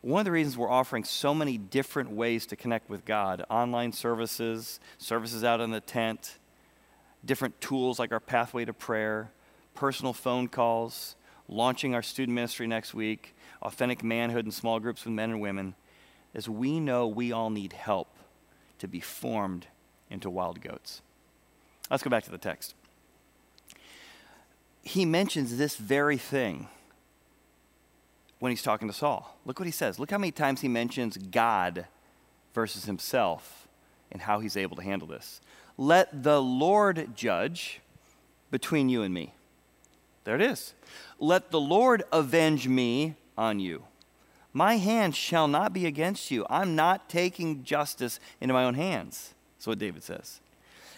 One 0.00 0.20
of 0.20 0.24
the 0.26 0.32
reasons 0.32 0.56
we're 0.56 0.70
offering 0.70 1.02
so 1.02 1.34
many 1.34 1.58
different 1.58 2.10
ways 2.10 2.46
to 2.46 2.56
connect 2.56 2.88
with 2.88 3.04
God 3.04 3.44
online 3.50 3.92
services, 3.92 4.78
services 4.96 5.42
out 5.42 5.60
in 5.60 5.72
the 5.72 5.80
tent, 5.80 6.38
different 7.24 7.60
tools 7.60 7.98
like 7.98 8.12
our 8.12 8.20
Pathway 8.20 8.64
to 8.64 8.72
Prayer, 8.72 9.32
personal 9.74 10.12
phone 10.12 10.46
calls, 10.46 11.16
launching 11.48 11.94
our 11.94 12.02
student 12.02 12.34
ministry 12.34 12.68
next 12.68 12.94
week, 12.94 13.34
authentic 13.60 14.04
manhood 14.04 14.44
in 14.44 14.52
small 14.52 14.78
groups 14.78 15.04
with 15.04 15.14
men 15.14 15.30
and 15.30 15.40
women, 15.40 15.74
is 16.32 16.48
we 16.48 16.78
know 16.78 17.08
we 17.08 17.32
all 17.32 17.50
need 17.50 17.72
help 17.72 18.08
to 18.78 18.86
be 18.86 19.00
formed 19.00 19.66
into 20.10 20.30
wild 20.30 20.60
goats. 20.60 21.02
Let's 21.90 22.04
go 22.04 22.10
back 22.10 22.22
to 22.24 22.30
the 22.30 22.38
text. 22.38 22.74
He 24.82 25.04
mentions 25.04 25.56
this 25.56 25.76
very 25.76 26.18
thing 26.18 26.68
when 28.38 28.50
he's 28.50 28.62
talking 28.62 28.88
to 28.88 28.94
Saul. 28.94 29.36
Look 29.44 29.58
what 29.58 29.66
he 29.66 29.72
says. 29.72 29.98
Look 29.98 30.10
how 30.10 30.18
many 30.18 30.32
times 30.32 30.60
he 30.60 30.68
mentions 30.68 31.16
God 31.16 31.86
versus 32.54 32.84
himself 32.84 33.66
and 34.10 34.22
how 34.22 34.40
he's 34.40 34.56
able 34.56 34.76
to 34.76 34.82
handle 34.82 35.08
this. 35.08 35.40
Let 35.76 36.22
the 36.22 36.40
Lord 36.40 37.14
judge 37.14 37.80
between 38.50 38.88
you 38.88 39.02
and 39.02 39.12
me. 39.12 39.34
There 40.24 40.34
it 40.34 40.42
is. 40.42 40.74
Let 41.18 41.50
the 41.50 41.60
Lord 41.60 42.02
avenge 42.12 42.68
me 42.68 43.14
on 43.36 43.60
you. 43.60 43.84
My 44.52 44.76
hand 44.76 45.14
shall 45.14 45.46
not 45.46 45.72
be 45.72 45.86
against 45.86 46.30
you. 46.30 46.46
I'm 46.50 46.74
not 46.74 47.08
taking 47.08 47.62
justice 47.64 48.18
into 48.40 48.54
my 48.54 48.64
own 48.64 48.74
hands. 48.74 49.34
That's 49.56 49.66
what 49.66 49.78
David 49.78 50.02
says. 50.02 50.40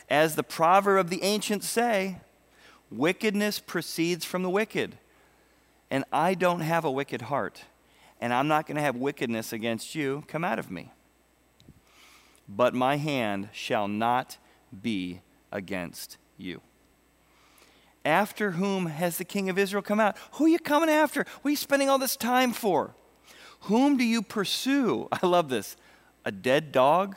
As 0.08 0.34
the 0.34 0.42
proverb 0.42 0.98
of 0.98 1.10
the 1.10 1.22
ancients 1.22 1.68
say, 1.68 2.18
wickedness 2.90 3.58
proceeds 3.58 4.24
from 4.24 4.42
the 4.42 4.50
wicked 4.50 4.96
and 5.90 6.04
I 6.12 6.34
don't 6.34 6.60
have 6.60 6.84
a 6.84 6.90
wicked 6.90 7.22
heart, 7.22 7.64
and 8.20 8.32
I'm 8.32 8.48
not 8.48 8.66
going 8.66 8.76
to 8.76 8.82
have 8.82 8.96
wickedness 8.96 9.52
against 9.52 9.94
you 9.94 10.24
come 10.28 10.44
out 10.44 10.58
of 10.58 10.70
me. 10.70 10.92
But 12.48 12.74
my 12.74 12.96
hand 12.96 13.48
shall 13.52 13.88
not 13.88 14.38
be 14.82 15.20
against 15.52 16.16
you. 16.36 16.60
After 18.04 18.52
whom 18.52 18.86
has 18.86 19.18
the 19.18 19.24
king 19.24 19.50
of 19.50 19.58
Israel 19.58 19.82
come 19.82 20.00
out? 20.00 20.16
Who 20.32 20.46
are 20.46 20.48
you 20.48 20.58
coming 20.58 20.88
after? 20.88 21.26
What 21.42 21.48
are 21.48 21.50
you 21.50 21.56
spending 21.56 21.88
all 21.88 21.98
this 21.98 22.16
time 22.16 22.52
for? 22.52 22.94
Whom 23.62 23.96
do 23.96 24.04
you 24.04 24.22
pursue? 24.22 25.08
I 25.12 25.26
love 25.26 25.48
this. 25.48 25.76
A 26.24 26.32
dead 26.32 26.72
dog 26.72 27.16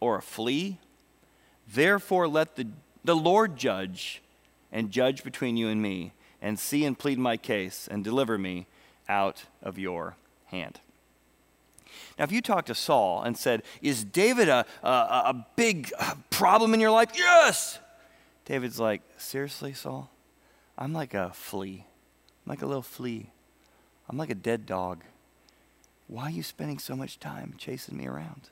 or 0.00 0.18
a 0.18 0.22
flea? 0.22 0.78
Therefore, 1.66 2.28
let 2.28 2.56
the, 2.56 2.68
the 3.02 3.16
Lord 3.16 3.56
judge 3.56 4.22
and 4.70 4.90
judge 4.90 5.24
between 5.24 5.56
you 5.56 5.68
and 5.68 5.80
me 5.80 6.12
and 6.44 6.58
see 6.58 6.84
and 6.84 6.96
plead 6.96 7.18
my 7.18 7.38
case 7.38 7.88
and 7.90 8.04
deliver 8.04 8.36
me 8.36 8.66
out 9.08 9.44
of 9.62 9.78
your 9.78 10.14
hand. 10.44 10.78
Now, 12.18 12.24
if 12.24 12.32
you 12.32 12.42
talked 12.42 12.66
to 12.66 12.74
Saul 12.74 13.22
and 13.22 13.36
said, 13.36 13.62
Is 13.80 14.04
David 14.04 14.50
a, 14.50 14.66
a, 14.82 14.88
a 14.88 15.46
big 15.56 15.90
uh, 15.98 16.14
problem 16.28 16.74
in 16.74 16.80
your 16.80 16.90
life? 16.90 17.12
Yes! 17.16 17.78
David's 18.44 18.78
like, 18.78 19.00
Seriously, 19.16 19.72
Saul? 19.72 20.10
I'm 20.76 20.92
like 20.92 21.14
a 21.14 21.30
flea. 21.32 21.86
I'm 22.44 22.50
like 22.50 22.62
a 22.62 22.66
little 22.66 22.82
flea. 22.82 23.30
I'm 24.08 24.18
like 24.18 24.30
a 24.30 24.34
dead 24.34 24.66
dog. 24.66 25.02
Why 26.08 26.24
are 26.24 26.30
you 26.30 26.42
spending 26.42 26.78
so 26.78 26.94
much 26.94 27.18
time 27.18 27.54
chasing 27.56 27.96
me 27.96 28.06
around? 28.06 28.50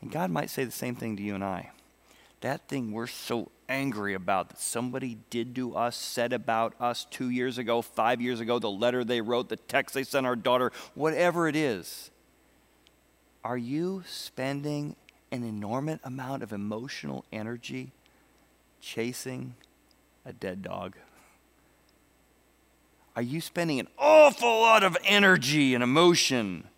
And 0.00 0.10
God 0.10 0.30
might 0.30 0.48
say 0.48 0.64
the 0.64 0.72
same 0.72 0.96
thing 0.96 1.18
to 1.18 1.22
you 1.22 1.34
and 1.34 1.44
I. 1.44 1.70
That 2.46 2.68
thing 2.68 2.92
we're 2.92 3.08
so 3.08 3.50
angry 3.68 4.14
about 4.14 4.50
that 4.50 4.60
somebody 4.60 5.18
did 5.30 5.56
to 5.56 5.74
us, 5.74 5.96
said 5.96 6.32
about 6.32 6.74
us 6.78 7.04
two 7.10 7.28
years 7.28 7.58
ago, 7.58 7.82
five 7.82 8.20
years 8.20 8.38
ago, 8.38 8.60
the 8.60 8.70
letter 8.70 9.02
they 9.02 9.20
wrote, 9.20 9.48
the 9.48 9.56
text 9.56 9.96
they 9.96 10.04
sent 10.04 10.26
our 10.26 10.36
daughter, 10.36 10.70
whatever 10.94 11.48
it 11.48 11.56
is. 11.56 12.12
Are 13.42 13.58
you 13.58 14.04
spending 14.06 14.94
an 15.32 15.42
enormous 15.42 15.98
amount 16.04 16.44
of 16.44 16.52
emotional 16.52 17.24
energy 17.32 17.90
chasing 18.80 19.56
a 20.24 20.32
dead 20.32 20.62
dog? 20.62 20.94
Are 23.16 23.22
you 23.22 23.40
spending 23.40 23.80
an 23.80 23.88
awful 23.98 24.60
lot 24.60 24.84
of 24.84 24.96
energy 25.04 25.74
and 25.74 25.82
emotion 25.82 26.68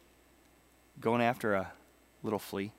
going 0.99 1.21
after 1.21 1.53
a 1.53 1.73
little 2.23 2.39
flea? 2.39 2.73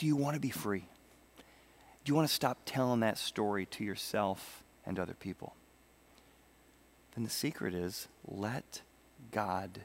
Do 0.00 0.06
you 0.06 0.16
want 0.16 0.32
to 0.32 0.40
be 0.40 0.48
free? 0.48 0.86
Do 2.04 2.10
you 2.10 2.14
want 2.14 2.26
to 2.26 2.34
stop 2.34 2.56
telling 2.64 3.00
that 3.00 3.18
story 3.18 3.66
to 3.66 3.84
yourself 3.84 4.62
and 4.86 4.98
other 4.98 5.12
people? 5.12 5.52
Then 7.14 7.22
the 7.22 7.28
secret 7.28 7.74
is 7.74 8.08
let 8.26 8.80
God 9.30 9.80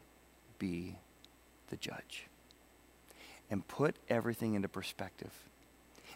be 0.57 0.95
the 1.69 1.75
judge 1.75 2.27
and 3.51 3.67
put 3.67 3.97
everything 4.07 4.53
into 4.53 4.69
perspective. 4.69 5.33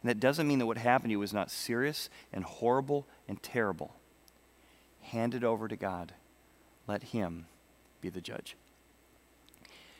And 0.02 0.10
that 0.10 0.22
doesn't 0.22 0.48
mean 0.48 0.60
that 0.60 0.66
what 0.66 0.78
happened 0.78 1.10
to 1.10 1.12
you 1.12 1.20
was 1.20 1.34
not 1.34 1.52
serious 1.52 2.10
and 2.32 2.46
horrible 2.46 3.06
and 3.28 3.44
terrible. 3.44 3.96
Hand 5.02 5.36
it 5.36 5.44
over 5.44 5.68
to 5.68 5.76
God. 5.76 6.14
Let 6.88 7.04
Him 7.04 7.48
be 8.00 8.08
the 8.08 8.22
judge. 8.22 8.56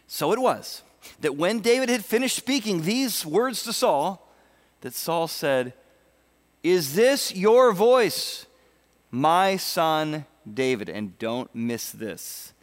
So 0.08 0.32
it 0.32 0.40
was 0.40 0.84
that 1.22 1.36
when 1.36 1.60
David 1.60 1.90
had 1.90 2.06
finished 2.06 2.36
speaking 2.36 2.82
these 2.82 3.26
words 3.26 3.64
to 3.64 3.74
Saul, 3.74 4.28
that 4.82 4.94
Saul 4.94 5.28
said, 5.28 5.74
Is 6.64 6.96
this 6.96 7.34
your 7.34 7.74
voice, 7.74 8.46
my 9.12 9.58
son 9.58 10.26
David? 10.52 10.90
And 10.90 11.18
don't 11.20 11.54
miss 11.54 11.92
this 11.92 12.54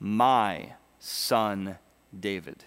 my 0.00 0.72
son 0.98 1.76
David. 2.18 2.64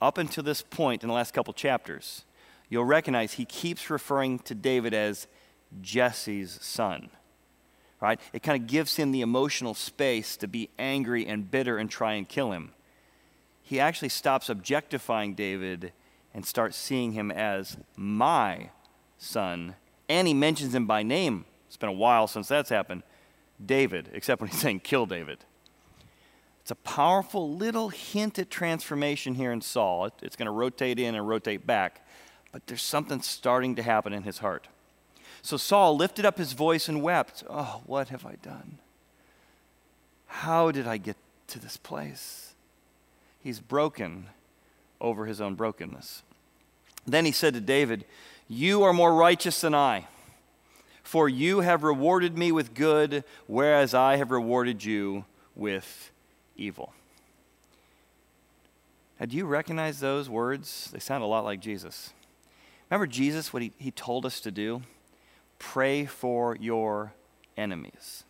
Up 0.00 0.18
until 0.18 0.44
this 0.44 0.62
point 0.62 1.02
in 1.02 1.08
the 1.08 1.14
last 1.14 1.32
couple 1.32 1.54
chapters, 1.54 2.24
you'll 2.68 2.84
recognize 2.84 3.32
he 3.32 3.44
keeps 3.44 3.88
referring 3.88 4.38
to 4.40 4.54
David 4.54 4.92
as 4.94 5.26
Jesse's 5.80 6.58
son. 6.60 7.08
Right? 8.00 8.20
It 8.32 8.42
kind 8.42 8.60
of 8.60 8.68
gives 8.68 8.96
him 8.96 9.12
the 9.12 9.20
emotional 9.20 9.74
space 9.74 10.36
to 10.38 10.48
be 10.48 10.68
angry 10.78 11.26
and 11.26 11.50
bitter 11.50 11.78
and 11.78 11.88
try 11.88 12.14
and 12.14 12.28
kill 12.28 12.52
him. 12.52 12.72
He 13.62 13.80
actually 13.80 14.10
stops 14.10 14.48
objectifying 14.48 15.34
David 15.34 15.92
and 16.34 16.44
starts 16.44 16.76
seeing 16.76 17.12
him 17.12 17.30
as 17.30 17.76
my 17.96 18.70
son. 19.18 19.76
And 20.08 20.26
he 20.26 20.34
mentions 20.34 20.74
him 20.74 20.86
by 20.86 21.02
name. 21.02 21.44
It's 21.66 21.76
been 21.76 21.88
a 21.88 21.92
while 21.92 22.26
since 22.26 22.48
that's 22.48 22.70
happened. 22.70 23.02
David, 23.64 24.10
except 24.12 24.40
when 24.40 24.50
he's 24.50 24.60
saying 24.60 24.80
kill 24.80 25.06
David. 25.06 25.38
It's 26.60 26.70
a 26.70 26.76
powerful 26.76 27.54
little 27.56 27.88
hint 27.88 28.38
at 28.38 28.50
transformation 28.50 29.34
here 29.34 29.52
in 29.52 29.60
Saul. 29.60 30.06
It, 30.06 30.14
it's 30.22 30.36
going 30.36 30.46
to 30.46 30.52
rotate 30.52 30.98
in 30.98 31.14
and 31.14 31.26
rotate 31.26 31.66
back, 31.66 32.06
but 32.52 32.66
there's 32.66 32.82
something 32.82 33.20
starting 33.20 33.74
to 33.76 33.82
happen 33.82 34.12
in 34.12 34.22
his 34.22 34.38
heart. 34.38 34.68
So 35.42 35.56
Saul 35.56 35.96
lifted 35.96 36.24
up 36.24 36.38
his 36.38 36.52
voice 36.52 36.88
and 36.88 37.02
wept. 37.02 37.42
Oh, 37.50 37.82
what 37.84 38.10
have 38.10 38.24
I 38.24 38.36
done? 38.42 38.78
How 40.26 40.70
did 40.70 40.86
I 40.86 40.98
get 40.98 41.16
to 41.48 41.58
this 41.58 41.76
place? 41.76 42.51
He's 43.42 43.60
broken 43.60 44.26
over 45.00 45.26
his 45.26 45.40
own 45.40 45.54
brokenness. 45.54 46.22
Then 47.06 47.24
he 47.24 47.32
said 47.32 47.54
to 47.54 47.60
David, 47.60 48.04
You 48.48 48.82
are 48.84 48.92
more 48.92 49.14
righteous 49.14 49.60
than 49.60 49.74
I, 49.74 50.06
for 51.02 51.28
you 51.28 51.60
have 51.60 51.82
rewarded 51.82 52.38
me 52.38 52.52
with 52.52 52.74
good, 52.74 53.24
whereas 53.46 53.94
I 53.94 54.16
have 54.16 54.30
rewarded 54.30 54.84
you 54.84 55.24
with 55.56 56.12
evil. 56.56 56.92
Now, 59.18 59.26
do 59.26 59.36
you 59.36 59.46
recognize 59.46 60.00
those 60.00 60.28
words? 60.28 60.90
They 60.92 60.98
sound 60.98 61.22
a 61.22 61.26
lot 61.26 61.44
like 61.44 61.60
Jesus. 61.60 62.12
Remember 62.90 63.06
Jesus, 63.06 63.52
what 63.52 63.62
he, 63.62 63.72
he 63.78 63.90
told 63.90 64.26
us 64.26 64.40
to 64.40 64.50
do? 64.50 64.82
Pray 65.58 66.06
for 66.06 66.56
your 66.56 67.12
enemies, 67.56 68.24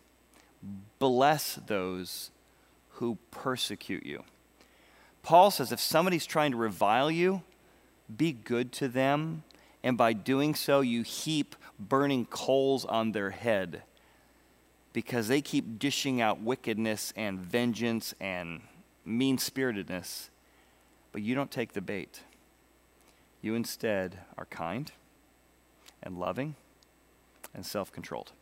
bless 0.99 1.55
those 1.67 2.31
who 2.91 3.17
persecute 3.31 4.05
you. 4.05 4.23
Paul 5.33 5.49
says 5.49 5.71
if 5.71 5.79
somebody's 5.79 6.27
trying 6.27 6.51
to 6.51 6.57
revile 6.57 7.09
you, 7.09 7.41
be 8.15 8.33
good 8.33 8.71
to 8.73 8.87
them, 8.87 9.41
and 9.81 9.97
by 9.97 10.13
doing 10.13 10.53
so, 10.53 10.81
you 10.81 11.01
heap 11.01 11.55
burning 11.79 12.27
coals 12.27 12.85
on 12.85 13.13
their 13.13 13.31
head 13.31 13.81
because 14.93 15.29
they 15.29 15.41
keep 15.41 15.79
dishing 15.79 16.21
out 16.21 16.39
wickedness 16.39 17.13
and 17.15 17.39
vengeance 17.39 18.13
and 18.19 18.61
mean 19.05 19.39
spiritedness, 19.39 20.29
but 21.11 21.23
you 21.23 21.33
don't 21.33 21.49
take 21.49 21.73
the 21.73 21.81
bait. 21.81 22.21
You 23.41 23.55
instead 23.55 24.19
are 24.37 24.45
kind 24.45 24.91
and 26.03 26.19
loving 26.19 26.53
and 27.55 27.65
self 27.65 27.91
controlled. 27.91 28.33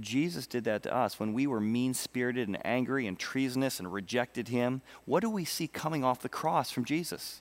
Jesus 0.00 0.46
did 0.46 0.64
that 0.64 0.82
to 0.82 0.94
us 0.94 1.18
when 1.18 1.32
we 1.32 1.46
were 1.46 1.60
mean 1.60 1.94
spirited 1.94 2.48
and 2.48 2.64
angry 2.64 3.06
and 3.06 3.18
treasonous 3.18 3.78
and 3.78 3.92
rejected 3.92 4.48
him. 4.48 4.82
What 5.04 5.20
do 5.20 5.30
we 5.30 5.44
see 5.44 5.66
coming 5.66 6.04
off 6.04 6.20
the 6.20 6.28
cross 6.28 6.70
from 6.70 6.84
Jesus? 6.84 7.40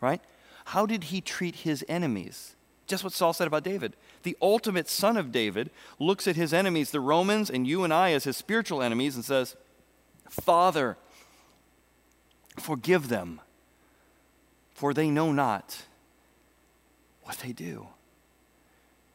Right? 0.00 0.20
How 0.66 0.86
did 0.86 1.04
he 1.04 1.20
treat 1.20 1.56
his 1.56 1.84
enemies? 1.88 2.56
Just 2.86 3.04
what 3.04 3.12
Saul 3.12 3.32
said 3.32 3.46
about 3.46 3.64
David. 3.64 3.96
The 4.22 4.36
ultimate 4.40 4.88
son 4.88 5.16
of 5.16 5.32
David 5.32 5.70
looks 5.98 6.26
at 6.26 6.36
his 6.36 6.52
enemies, 6.52 6.90
the 6.90 7.00
Romans, 7.00 7.50
and 7.50 7.66
you 7.66 7.84
and 7.84 7.92
I 7.92 8.12
as 8.12 8.24
his 8.24 8.36
spiritual 8.36 8.82
enemies, 8.82 9.14
and 9.14 9.24
says, 9.24 9.56
Father, 10.28 10.96
forgive 12.58 13.08
them, 13.08 13.40
for 14.74 14.92
they 14.92 15.10
know 15.10 15.32
not 15.32 15.84
what 17.22 17.38
they 17.38 17.52
do. 17.52 17.88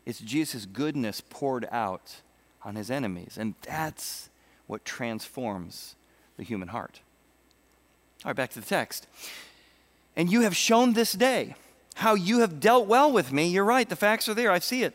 It's 0.06 0.20
Jesus' 0.20 0.66
goodness 0.66 1.22
poured 1.22 1.68
out 1.72 2.22
on 2.68 2.76
his 2.76 2.92
enemies, 2.92 3.38
and 3.40 3.56
that's 3.62 4.30
what 4.68 4.84
transforms 4.84 5.96
the 6.36 6.44
human 6.44 6.68
heart. 6.68 7.00
All 8.26 8.30
right, 8.30 8.36
back 8.36 8.50
to 8.52 8.60
the 8.60 8.66
text. 8.66 9.08
And 10.18 10.30
you 10.30 10.42
have 10.42 10.54
shown 10.54 10.92
this 10.92 11.14
day 11.14 11.56
how 11.96 12.14
you 12.14 12.40
have 12.40 12.60
dealt 12.60 12.86
well 12.86 13.10
with 13.10 13.32
me. 13.32 13.48
You're 13.48 13.64
right, 13.64 13.88
the 13.88 13.96
facts 13.96 14.28
are 14.28 14.34
there. 14.34 14.52
I 14.52 14.60
see 14.60 14.84
it. 14.84 14.94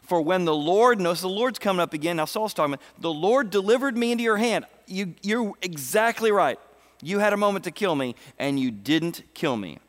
For 0.00 0.22
when 0.22 0.46
the 0.46 0.54
Lord, 0.54 0.98
notice 0.98 1.20
the 1.20 1.28
Lord's 1.28 1.58
coming 1.58 1.80
up 1.80 1.92
again. 1.92 2.16
Now 2.16 2.24
Saul's 2.24 2.54
talking 2.54 2.74
about, 2.74 2.84
the 2.98 3.12
Lord 3.12 3.50
delivered 3.50 3.94
me 3.94 4.12
into 4.12 4.24
your 4.24 4.38
hand. 4.38 4.64
You, 4.86 5.14
you're 5.22 5.52
exactly 5.60 6.32
right. 6.32 6.58
You 7.02 7.18
had 7.18 7.34
a 7.34 7.36
moment 7.36 7.64
to 7.66 7.70
kill 7.70 7.94
me, 7.94 8.14
and 8.38 8.58
you 8.58 8.70
didn't 8.70 9.22
kill 9.34 9.58
me. 9.58 9.80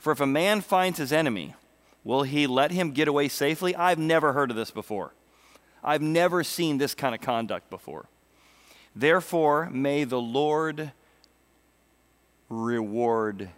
For 0.00 0.10
if 0.10 0.20
a 0.20 0.26
man 0.26 0.62
finds 0.62 0.98
his 0.98 1.12
enemy, 1.12 1.54
will 2.02 2.24
he 2.24 2.48
let 2.48 2.72
him 2.72 2.90
get 2.90 3.06
away 3.06 3.28
safely? 3.28 3.76
I've 3.76 3.98
never 3.98 4.32
heard 4.32 4.50
of 4.50 4.56
this 4.56 4.72
before. 4.72 5.12
I've 5.82 6.02
never 6.02 6.44
seen 6.44 6.78
this 6.78 6.94
kind 6.94 7.14
of 7.14 7.20
conduct 7.20 7.70
before. 7.70 8.06
Therefore, 8.94 9.70
may 9.70 10.04
the 10.04 10.20
Lord 10.20 10.92
reward 12.48 13.50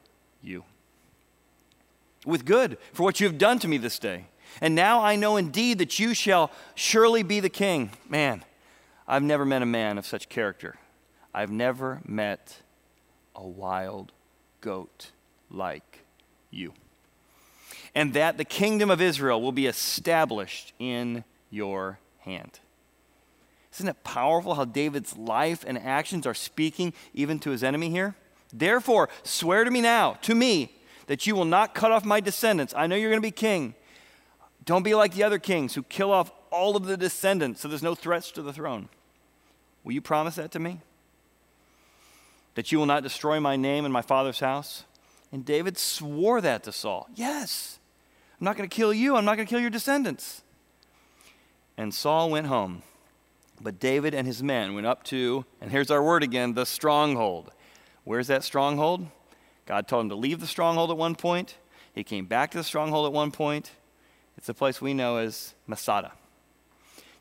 you 0.42 0.64
with 2.26 2.44
good 2.44 2.76
for 2.92 3.04
what 3.04 3.20
you 3.20 3.26
have 3.26 3.38
done 3.38 3.58
to 3.60 3.68
me 3.68 3.78
this 3.78 3.98
day. 3.98 4.26
And 4.60 4.74
now 4.74 5.02
I 5.02 5.16
know 5.16 5.36
indeed 5.36 5.78
that 5.78 5.98
you 5.98 6.12
shall 6.12 6.50
surely 6.74 7.22
be 7.22 7.40
the 7.40 7.48
king. 7.48 7.90
Man, 8.08 8.44
I've 9.06 9.22
never 9.22 9.44
met 9.44 9.62
a 9.62 9.66
man 9.66 9.96
of 9.96 10.06
such 10.06 10.28
character. 10.28 10.76
I've 11.32 11.50
never 11.50 12.00
met 12.04 12.58
a 13.34 13.46
wild 13.46 14.12
goat 14.60 15.12
like 15.50 16.04
you. 16.50 16.74
And 17.94 18.12
that 18.14 18.36
the 18.36 18.44
kingdom 18.44 18.90
of 18.90 19.00
Israel 19.00 19.40
will 19.40 19.52
be 19.52 19.66
established 19.66 20.72
in 20.78 21.24
your 21.50 21.98
hand. 22.30 22.60
Isn't 23.74 23.88
it 23.88 24.02
powerful 24.02 24.54
how 24.54 24.64
David's 24.64 25.16
life 25.16 25.64
and 25.66 25.78
actions 25.78 26.26
are 26.26 26.34
speaking 26.34 26.92
even 27.14 27.38
to 27.40 27.50
his 27.50 27.62
enemy 27.62 27.90
here? 27.90 28.16
Therefore, 28.52 29.08
swear 29.22 29.64
to 29.64 29.70
me 29.70 29.80
now, 29.80 30.14
to 30.22 30.34
me, 30.34 30.72
that 31.06 31.26
you 31.26 31.34
will 31.34 31.44
not 31.44 31.74
cut 31.74 31.92
off 31.92 32.04
my 32.04 32.20
descendants. 32.20 32.74
I 32.76 32.86
know 32.86 32.96
you're 32.96 33.10
going 33.10 33.22
to 33.22 33.26
be 33.26 33.30
king. 33.30 33.74
Don't 34.64 34.82
be 34.82 34.94
like 34.94 35.14
the 35.14 35.22
other 35.22 35.38
kings 35.38 35.74
who 35.74 35.82
kill 35.82 36.10
off 36.10 36.30
all 36.50 36.76
of 36.76 36.84
the 36.84 36.96
descendants 36.96 37.60
so 37.60 37.68
there's 37.68 37.82
no 37.82 37.94
threats 37.94 38.30
to 38.32 38.42
the 38.42 38.52
throne. 38.52 38.88
Will 39.84 39.92
you 39.92 40.00
promise 40.00 40.34
that 40.36 40.50
to 40.52 40.58
me? 40.58 40.80
That 42.54 42.70
you 42.70 42.78
will 42.78 42.86
not 42.86 43.02
destroy 43.02 43.40
my 43.40 43.56
name 43.56 43.84
and 43.84 43.92
my 43.92 44.02
father's 44.02 44.40
house? 44.40 44.84
And 45.32 45.44
David 45.44 45.78
swore 45.78 46.40
that 46.40 46.64
to 46.64 46.72
Saul. 46.72 47.08
Yes. 47.14 47.78
I'm 48.40 48.44
not 48.44 48.56
going 48.56 48.68
to 48.68 48.74
kill 48.74 48.92
you. 48.92 49.16
I'm 49.16 49.24
not 49.24 49.36
going 49.36 49.46
to 49.46 49.50
kill 49.50 49.60
your 49.60 49.70
descendants. 49.70 50.42
And 51.80 51.94
Saul 51.94 52.28
went 52.28 52.46
home. 52.46 52.82
But 53.58 53.80
David 53.80 54.12
and 54.12 54.26
his 54.26 54.42
men 54.42 54.74
went 54.74 54.86
up 54.86 55.02
to, 55.04 55.46
and 55.62 55.70
here's 55.70 55.90
our 55.90 56.02
word 56.02 56.22
again, 56.22 56.52
the 56.52 56.66
stronghold. 56.66 57.52
Where's 58.04 58.26
that 58.26 58.44
stronghold? 58.44 59.06
God 59.64 59.88
told 59.88 60.04
him 60.04 60.08
to 60.10 60.14
leave 60.14 60.40
the 60.40 60.46
stronghold 60.46 60.90
at 60.90 60.98
one 60.98 61.14
point. 61.14 61.56
He 61.94 62.04
came 62.04 62.26
back 62.26 62.50
to 62.50 62.58
the 62.58 62.64
stronghold 62.64 63.06
at 63.06 63.14
one 63.14 63.30
point. 63.30 63.70
It's 64.36 64.50
a 64.50 64.52
place 64.52 64.82
we 64.82 64.92
know 64.92 65.16
as 65.16 65.54
Masada. 65.66 66.12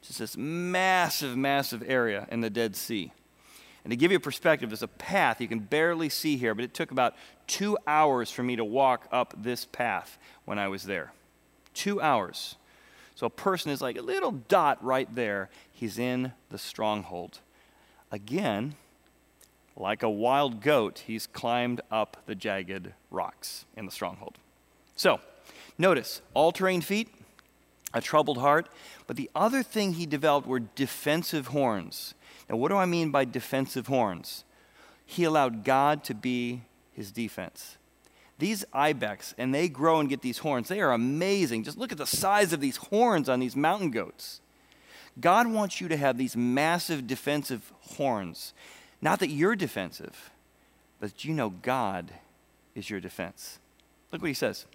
Just 0.02 0.19
this 0.19 0.36
massive, 0.36 1.38
massive 1.38 1.82
area 1.88 2.28
in 2.30 2.41
the 2.41 2.50
Dead 2.50 2.76
Sea. 2.76 3.13
And 3.86 3.91
to 3.91 3.95
give 3.95 4.12
you 4.12 4.17
a 4.17 4.19
perspective, 4.19 4.72
there's 4.72 4.84
a 4.84 4.89
path 4.89 5.39
you 5.39 5.48
can 5.48 5.60
barely 5.60 6.10
see 6.10 6.36
here, 6.36 6.54
but 6.54 6.65
it 6.65 6.74
took 6.74 6.91
about 6.91 7.15
two 7.48 7.78
hours 7.88 8.30
for 8.30 8.43
me 8.43 8.58
to 8.58 8.65
walk 8.65 9.08
up 9.10 9.34
this 9.41 9.63
path 9.63 10.17
when 10.43 10.60
I 10.60 10.67
was 10.67 10.84
there. 10.84 11.13
Two 11.74 12.02
hours. 12.02 12.58
So 13.19 13.27
a 13.27 13.29
person 13.29 13.69
is 13.69 13.82
like 13.82 13.97
a 13.97 14.01
little 14.01 14.32
dot 14.32 14.82
right 14.82 15.13
there. 15.13 15.49
He's 15.73 15.99
in 15.99 16.32
the 16.51 16.58
stronghold. 16.58 17.39
Again, 18.13 18.75
like 19.75 20.03
a 20.03 20.10
wild 20.10 20.62
goat, 20.62 21.03
he's 21.05 21.27
climbed 21.27 21.82
up 21.91 22.15
the 22.27 22.34
jagged 22.34 22.93
rocks 23.12 23.65
in 23.75 23.86
the 23.86 23.91
stronghold. 23.91 24.38
So, 24.95 25.19
notice 25.77 26.21
all 26.34 26.53
terrain 26.53 26.79
feet, 26.79 27.10
a 27.93 27.99
troubled 27.99 28.38
heart, 28.38 28.69
but 29.05 29.17
the 29.17 29.29
other 29.36 29.63
thing 29.63 29.95
he 29.95 30.05
developed 30.05 30.47
were 30.47 30.62
defensive 30.62 31.47
horns. 31.47 32.13
Now, 32.49 32.55
what 32.55 32.69
do 32.69 32.77
I 32.77 32.86
mean 32.86 33.12
by 33.12 33.25
defensive 33.25 33.88
horns? 33.88 34.45
He 35.05 35.25
allowed 35.25 35.65
God 35.65 36.05
to 36.05 36.13
be 36.13 36.62
his 36.93 37.12
defense. 37.12 37.78
These 38.39 38.63
ibex, 38.71 39.36
and 39.38 39.54
they 39.54 39.67
grow 39.67 39.99
and 39.99 40.10
get 40.10 40.21
these 40.21 40.39
horns, 40.39 40.69
they 40.69 40.80
are 40.80 40.93
amazing. 40.93 41.65
Just 41.65 41.78
look 41.78 41.91
at 41.91 41.97
the 41.97 42.08
size 42.08 42.54
of 42.54 42.62
these 42.62 42.78
horns 42.78 43.28
on 43.28 43.41
these 43.41 43.56
mountain 43.56 43.91
goats. 43.91 44.39
God 45.19 45.47
wants 45.47 45.82
you 45.82 45.89
to 45.89 45.97
have 45.97 46.17
these 46.17 46.38
massive 46.38 47.06
defensive 47.06 47.73
horns. 47.82 48.54
Not 49.02 49.19
that 49.19 49.30
you're 49.30 49.58
defensive, 49.58 50.32
but 51.02 51.25
you 51.25 51.34
know 51.34 51.49
God 51.49 52.12
is 52.75 52.89
your 52.89 53.02
defense. 53.02 53.60
Look 54.12 54.21
what 54.21 54.30
he 54.30 54.34
says. 54.34 54.65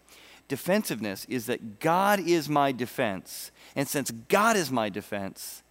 Defensiveness 0.46 1.24
is 1.30 1.46
that 1.46 1.80
God 1.80 2.20
is 2.20 2.50
my 2.50 2.70
defense. 2.70 3.50
And 3.74 3.88
since 3.88 4.10
God 4.28 4.56
is 4.56 4.70
my 4.70 4.90
defense, 4.90 5.62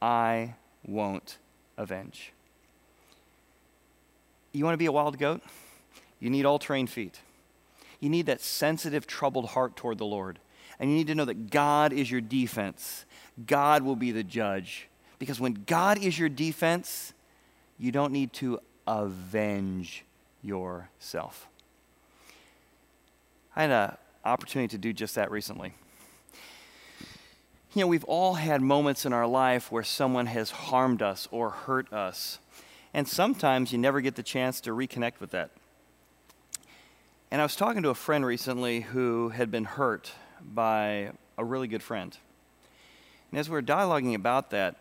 I 0.00 0.54
won't 0.86 1.36
avenge. 1.76 2.32
You 4.52 4.64
want 4.64 4.72
to 4.72 4.78
be 4.78 4.86
a 4.86 4.92
wild 4.92 5.18
goat? 5.18 5.42
You 6.18 6.30
need 6.30 6.46
all 6.46 6.58
terrain 6.58 6.86
feet. 6.86 7.20
You 8.00 8.08
need 8.08 8.26
that 8.26 8.40
sensitive, 8.40 9.06
troubled 9.06 9.50
heart 9.50 9.76
toward 9.76 9.98
the 9.98 10.06
Lord. 10.06 10.38
And 10.78 10.90
you 10.90 10.96
need 10.96 11.06
to 11.06 11.14
know 11.14 11.24
that 11.24 11.50
God 11.50 11.92
is 11.92 12.10
your 12.10 12.20
defense. 12.20 13.04
God 13.46 13.82
will 13.82 13.96
be 13.96 14.12
the 14.12 14.24
judge. 14.24 14.88
Because 15.18 15.40
when 15.40 15.64
God 15.66 15.98
is 16.02 16.18
your 16.18 16.28
defense, 16.28 17.14
you 17.78 17.92
don't 17.92 18.12
need 18.12 18.32
to 18.34 18.60
avenge 18.86 20.04
yourself. 20.42 21.48
I 23.54 23.62
had 23.62 23.70
an 23.70 23.96
opportunity 24.24 24.68
to 24.68 24.78
do 24.78 24.92
just 24.92 25.14
that 25.14 25.30
recently. 25.30 25.72
You 27.72 27.82
know, 27.82 27.86
we've 27.88 28.04
all 28.04 28.34
had 28.34 28.62
moments 28.62 29.04
in 29.04 29.12
our 29.12 29.26
life 29.26 29.72
where 29.72 29.82
someone 29.82 30.26
has 30.26 30.50
harmed 30.50 31.02
us 31.02 31.28
or 31.30 31.50
hurt 31.50 31.92
us. 31.92 32.38
And 32.94 33.06
sometimes 33.06 33.72
you 33.72 33.78
never 33.78 34.00
get 34.00 34.14
the 34.14 34.22
chance 34.22 34.60
to 34.62 34.70
reconnect 34.70 35.20
with 35.20 35.30
that. 35.30 35.50
And 37.36 37.42
I 37.42 37.44
was 37.44 37.54
talking 37.54 37.82
to 37.82 37.90
a 37.90 37.94
friend 37.94 38.24
recently 38.24 38.80
who 38.80 39.28
had 39.28 39.50
been 39.50 39.66
hurt 39.66 40.12
by 40.40 41.10
a 41.36 41.44
really 41.44 41.68
good 41.68 41.82
friend. 41.82 42.16
And 43.30 43.38
as 43.38 43.50
we 43.50 43.52
were 43.52 43.62
dialoguing 43.62 44.14
about 44.14 44.48
that, 44.52 44.76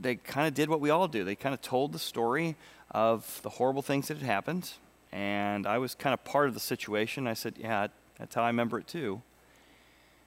they 0.00 0.14
kind 0.14 0.48
of 0.48 0.54
did 0.54 0.70
what 0.70 0.80
we 0.80 0.88
all 0.88 1.06
do. 1.08 1.24
They 1.24 1.34
kind 1.34 1.52
of 1.52 1.60
told 1.60 1.92
the 1.92 1.98
story 1.98 2.56
of 2.90 3.40
the 3.42 3.50
horrible 3.50 3.82
things 3.82 4.08
that 4.08 4.16
had 4.16 4.24
happened. 4.24 4.72
And 5.12 5.66
I 5.66 5.76
was 5.76 5.94
kind 5.94 6.14
of 6.14 6.24
part 6.24 6.48
of 6.48 6.54
the 6.54 6.60
situation. 6.60 7.26
I 7.26 7.34
said, 7.34 7.56
Yeah, 7.58 7.88
that's 8.18 8.34
how 8.34 8.44
I 8.44 8.46
remember 8.46 8.78
it 8.78 8.86
too. 8.86 9.20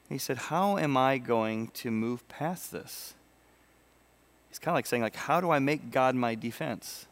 And 0.08 0.14
he 0.14 0.18
said, 0.18 0.36
How 0.36 0.78
am 0.78 0.96
I 0.96 1.18
going 1.18 1.72
to 1.74 1.90
move 1.90 2.28
past 2.28 2.70
this? 2.70 3.14
He's 4.48 4.60
kind 4.60 4.74
of 4.74 4.76
like 4.76 4.86
saying, 4.86 5.02
like, 5.02 5.16
how 5.16 5.40
do 5.40 5.50
I 5.50 5.58
make 5.58 5.90
God 5.90 6.14
my 6.14 6.36
defense? 6.36 7.06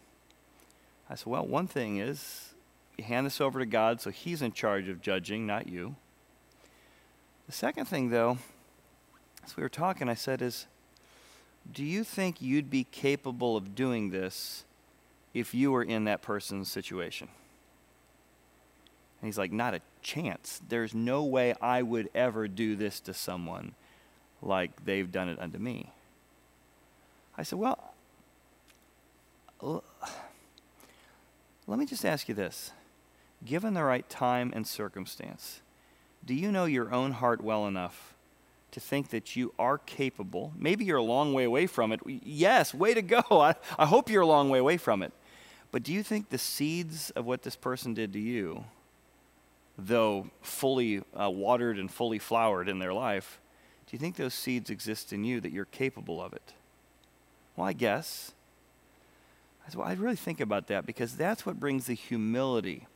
I 1.11 1.17
said, 1.17 1.27
Well, 1.27 1.45
one 1.45 1.67
thing 1.67 1.97
is 1.97 2.55
you 2.99 3.05
hand 3.05 3.27
this 3.27 3.41
over 3.41 3.61
to 3.61 3.67
God 3.67 4.01
so 4.01 4.11
he's 4.11 4.43
in 4.43 4.53
charge 4.53 4.89
of 4.89 5.01
judging, 5.01 5.47
not 5.47 5.69
you. 5.69 5.95
The 7.47 7.53
second 7.53 7.87
thing, 7.87 8.11
though, 8.11 8.39
as 9.45 9.57
we 9.57 9.63
were 9.63 9.69
talking, 9.69 10.09
I 10.09 10.15
said, 10.15 10.43
is 10.43 10.67
do 11.71 11.85
you 11.85 12.05
think 12.05 12.41
you'd 12.41 12.71
be 12.71 12.85
capable 12.85 13.57
of 13.57 13.75
doing 13.75 14.11
this 14.11 14.65
if 15.35 15.55
you 15.55 15.71
were 15.71 15.83
in 15.83 16.05
that 16.05 16.23
person's 16.23 16.71
situation? 16.71 17.29
And 19.21 19.29
he's 19.29 19.39
like, 19.39 19.53
Not 19.53 19.75
a 19.75 19.81
chance. 20.03 20.61
There's 20.69 20.95
no 20.95 21.25
way 21.25 21.55
I 21.61 21.83
would 21.83 22.09
ever 22.15 22.49
do 22.49 22.77
this 22.77 23.01
to 23.01 23.15
someone 23.15 23.75
like 24.41 24.85
they've 24.85 25.11
done 25.11 25.29
it 25.29 25.39
unto 25.41 25.59
me. 25.59 25.91
I 27.37 27.43
said, 27.43 27.59
Well, 27.59 27.93
let 31.67 31.79
me 31.79 31.85
just 31.85 32.05
ask 32.05 32.29
you 32.29 32.35
this. 32.35 32.73
Given 33.45 33.75
the 33.75 33.85
right 33.85 34.09
time 34.09 34.53
and 34.55 34.67
circumstance, 34.67 35.61
do 36.25 36.35
you 36.35 36.51
know 36.51 36.65
your 36.65 36.93
own 36.93 37.13
heart 37.13 37.43
well 37.43 37.67
enough 37.67 38.15
to 38.71 38.81
think 38.81 39.09
that 39.11 39.37
you 39.37 39.53
are 39.59 39.79
capable. 39.79 40.53
Maybe 40.57 40.85
you're 40.85 40.99
a 40.99 41.03
long 41.03 41.33
way 41.33 41.45
away 41.45 41.67
from 41.67 41.93
it. 41.93 42.01
Yes, 42.07 42.75
way 42.75 42.95
to 42.95 43.03
go. 43.03 43.23
I, 43.31 43.55
I 43.79 43.87
hope 43.87 44.11
you're 44.11 44.23
a 44.23 44.27
long 44.27 44.51
way 44.51 44.59
away 44.59 44.77
from 44.77 45.03
it. 45.03 45.13
But 45.71 45.83
do 45.83 45.93
you 45.93 46.03
think 46.03 46.29
the 46.29 46.39
seeds 46.39 47.11
of 47.11 47.27
what 47.27 47.43
this 47.43 47.57
person 47.57 47.95
did 47.95 48.13
to 48.15 48.19
you, 48.19 48.65
though 49.77 50.31
fully 50.41 51.03
uh, 51.19 51.31
watered 51.31 51.79
and 51.79 51.91
fully 51.91 52.19
flowered 52.19 52.69
in 52.69 52.79
their 52.79 52.95
life, 52.95 53.41
do 53.87 53.97
you 53.97 53.99
think 53.99 54.17
those 54.17 54.35
seeds 54.35 54.71
exist 54.71 55.13
in 55.13 55.25
you 55.25 55.41
that 55.41 55.53
you're 55.53 55.67
capable 55.67 56.23
of 56.23 56.33
it? 56.33 56.53
Well, 57.57 57.67
I 57.67 57.73
guess. 57.73 58.33
I 59.67 59.71
said, 59.71 59.79
well, 59.79 59.89
I 59.89 59.95
really 59.95 60.17
think 60.17 60.41
about 60.41 60.69
that 60.69 60.87
because 60.87 61.17
that's 61.17 61.45
what 61.45 61.59
brings 61.59 61.87
the 61.87 61.95
humility 61.95 62.87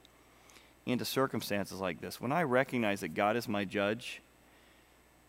into 0.87 1.05
circumstances 1.05 1.81
like 1.81 2.01
this. 2.01 2.21
When 2.21 2.33
I 2.33 2.43
recognize 2.43 3.01
that 3.01 3.15
God 3.15 3.37
is 3.37 3.49
my 3.49 3.65
judge, 3.65 4.21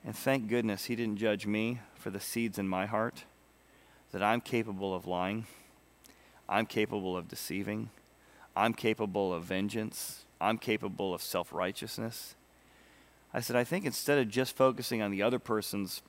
and 0.06 0.16
thank 0.16 0.48
goodness 0.48 0.86
he 0.86 0.96
didn't 0.96 1.18
judge 1.18 1.46
me 1.46 1.80
for 1.96 2.10
the 2.10 2.20
seeds 2.20 2.58
in 2.58 2.68
my 2.68 2.86
heart, 2.86 3.26
that 4.12 4.24
I'm 4.24 4.42
capable 4.42 4.94
of 4.94 5.08
lying, 5.08 5.46
I'm 6.50 6.66
capable 6.66 7.16
of 7.16 7.28
deceiving, 7.28 7.90
I'm 8.56 8.74
capable 8.74 9.34
of 9.34 9.44
vengeance, 9.44 10.26
I'm 10.42 10.58
capable 10.58 11.14
of 11.14 11.22
self 11.22 11.54
righteousness. 11.54 12.36
I 13.34 13.40
said, 13.40 13.56
I 13.56 13.64
think 13.64 13.86
instead 13.86 14.20
of 14.20 14.30
just 14.30 14.56
focusing 14.56 15.02
on 15.02 15.10
the 15.10 15.24
other 15.24 15.40
person's 15.40 16.02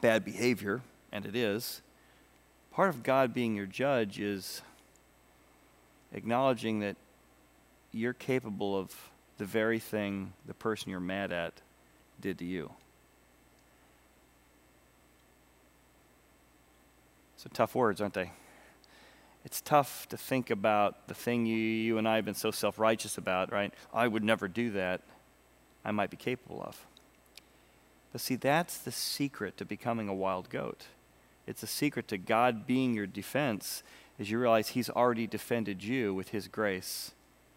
bad 0.00 0.24
behavior, 0.24 0.82
and 1.10 1.26
it 1.26 1.34
is, 1.34 1.82
part 2.70 2.90
of 2.90 3.02
God 3.02 3.34
being 3.34 3.56
your 3.56 3.66
judge 3.66 4.20
is 4.20 4.62
acknowledging 6.12 6.80
that 6.80 6.96
you're 7.94 8.12
capable 8.12 8.76
of 8.76 8.92
the 9.38 9.44
very 9.44 9.78
thing 9.78 10.32
the 10.46 10.54
person 10.54 10.90
you're 10.90 11.00
mad 11.00 11.32
at 11.32 11.60
did 12.20 12.38
to 12.38 12.44
you. 12.44 12.72
So 17.36 17.48
tough 17.52 17.74
words, 17.74 18.00
aren't 18.00 18.14
they? 18.14 18.32
It's 19.44 19.60
tough 19.60 20.08
to 20.08 20.16
think 20.16 20.50
about 20.50 21.06
the 21.06 21.14
thing 21.14 21.46
you, 21.46 21.56
you 21.56 21.98
and 21.98 22.08
I 22.08 22.16
have 22.16 22.24
been 22.24 22.34
so 22.34 22.50
self 22.50 22.78
righteous 22.78 23.18
about, 23.18 23.52
right? 23.52 23.72
I 23.92 24.08
would 24.08 24.24
never 24.24 24.48
do 24.48 24.70
that. 24.72 25.02
I 25.84 25.92
might 25.92 26.10
be 26.10 26.16
capable 26.16 26.62
of. 26.62 26.86
But 28.10 28.22
see, 28.22 28.36
that's 28.36 28.78
the 28.78 28.92
secret 28.92 29.56
to 29.58 29.64
becoming 29.64 30.08
a 30.08 30.14
wild 30.14 30.48
goat. 30.48 30.86
It's 31.46 31.62
a 31.62 31.66
secret 31.66 32.08
to 32.08 32.18
God 32.18 32.66
being 32.66 32.94
your 32.94 33.06
defense, 33.06 33.82
is 34.18 34.30
you 34.30 34.38
realize 34.38 34.68
He's 34.68 34.88
already 34.88 35.26
defended 35.26 35.84
you 35.84 36.14
with 36.14 36.30
His 36.30 36.48
grace 36.48 37.12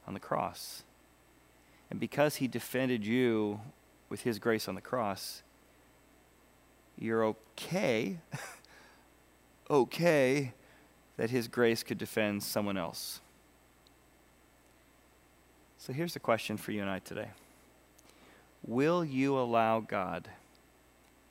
on 0.07 0.13
the 0.13 0.19
cross. 0.19 0.83
And 1.89 1.99
because 1.99 2.37
He 2.37 2.47
defended 2.47 3.05
you 3.05 3.59
with 4.09 4.21
His 4.21 4.39
grace 4.39 4.67
on 4.67 4.75
the 4.75 4.81
cross, 4.81 5.43
you're 6.97 7.25
okay 7.25 8.17
okay 9.69 10.53
that 11.17 11.29
His 11.29 11.47
grace 11.47 11.83
could 11.83 11.97
defend 11.97 12.43
someone 12.43 12.77
else. 12.77 13.21
So 15.77 15.93
here's 15.93 16.13
the 16.13 16.19
question 16.19 16.57
for 16.57 16.71
you 16.71 16.81
and 16.81 16.89
I 16.89 16.99
today 16.99 17.29
Will 18.65 19.05
you 19.05 19.37
allow 19.37 19.79
God 19.79 20.27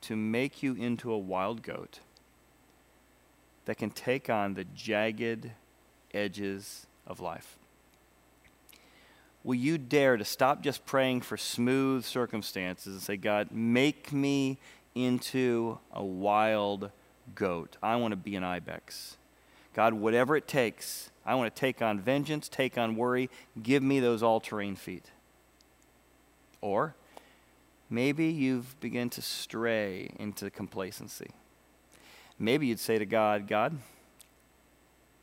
to 0.02 0.16
make 0.16 0.62
you 0.62 0.74
into 0.74 1.12
a 1.12 1.18
wild 1.18 1.62
goat 1.62 2.00
that 3.64 3.76
can 3.76 3.90
take 3.90 4.30
on 4.30 4.54
the 4.54 4.64
jagged 4.64 5.50
edges 6.14 6.86
of 7.06 7.20
life? 7.20 7.58
Will 9.46 9.54
you 9.54 9.78
dare 9.78 10.16
to 10.16 10.24
stop 10.24 10.60
just 10.60 10.84
praying 10.84 11.20
for 11.20 11.36
smooth 11.36 12.04
circumstances 12.04 12.94
and 12.94 13.00
say, 13.00 13.16
God, 13.16 13.52
make 13.52 14.12
me 14.12 14.58
into 14.96 15.78
a 15.92 16.04
wild 16.04 16.90
goat. 17.36 17.76
I 17.80 17.94
want 17.94 18.10
to 18.10 18.16
be 18.16 18.34
an 18.34 18.42
ibex. 18.42 19.16
God, 19.72 19.94
whatever 19.94 20.36
it 20.36 20.48
takes, 20.48 21.10
I 21.24 21.36
want 21.36 21.54
to 21.54 21.60
take 21.60 21.80
on 21.80 22.00
vengeance, 22.00 22.48
take 22.48 22.76
on 22.76 22.96
worry. 22.96 23.30
Give 23.62 23.84
me 23.84 24.00
those 24.00 24.20
all 24.20 24.40
terrain 24.40 24.74
feet. 24.74 25.12
Or 26.60 26.96
maybe 27.88 28.26
you've 28.26 28.80
begun 28.80 29.10
to 29.10 29.22
stray 29.22 30.10
into 30.18 30.50
complacency. 30.50 31.30
Maybe 32.36 32.66
you'd 32.66 32.80
say 32.80 32.98
to 32.98 33.06
God, 33.06 33.46
God, 33.46 33.78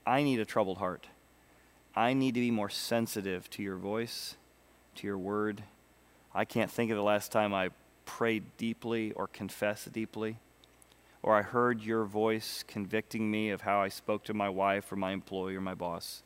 I 0.05 0.23
need 0.23 0.39
a 0.39 0.45
troubled 0.45 0.77
heart. 0.77 1.07
I 1.95 2.13
need 2.13 2.33
to 2.33 2.39
be 2.39 2.51
more 2.51 2.69
sensitive 2.69 3.49
to 3.51 3.61
your 3.61 3.75
voice, 3.75 4.35
to 4.95 5.05
your 5.05 5.17
word. 5.17 5.63
I 6.33 6.43
can't 6.43 6.71
think 6.71 6.89
of 6.89 6.97
the 6.97 7.03
last 7.03 7.31
time 7.31 7.53
I 7.53 7.69
prayed 8.05 8.43
deeply 8.57 9.11
or 9.11 9.27
confessed 9.27 9.91
deeply, 9.93 10.37
or 11.21 11.35
I 11.35 11.43
heard 11.43 11.81
your 11.81 12.05
voice 12.05 12.63
convicting 12.67 13.29
me 13.29 13.51
of 13.51 13.61
how 13.61 13.79
I 13.79 13.89
spoke 13.89 14.23
to 14.25 14.33
my 14.33 14.49
wife 14.49 14.91
or 14.91 14.95
my 14.95 15.11
employee 15.11 15.55
or 15.55 15.61
my 15.61 15.75
boss. 15.75 16.23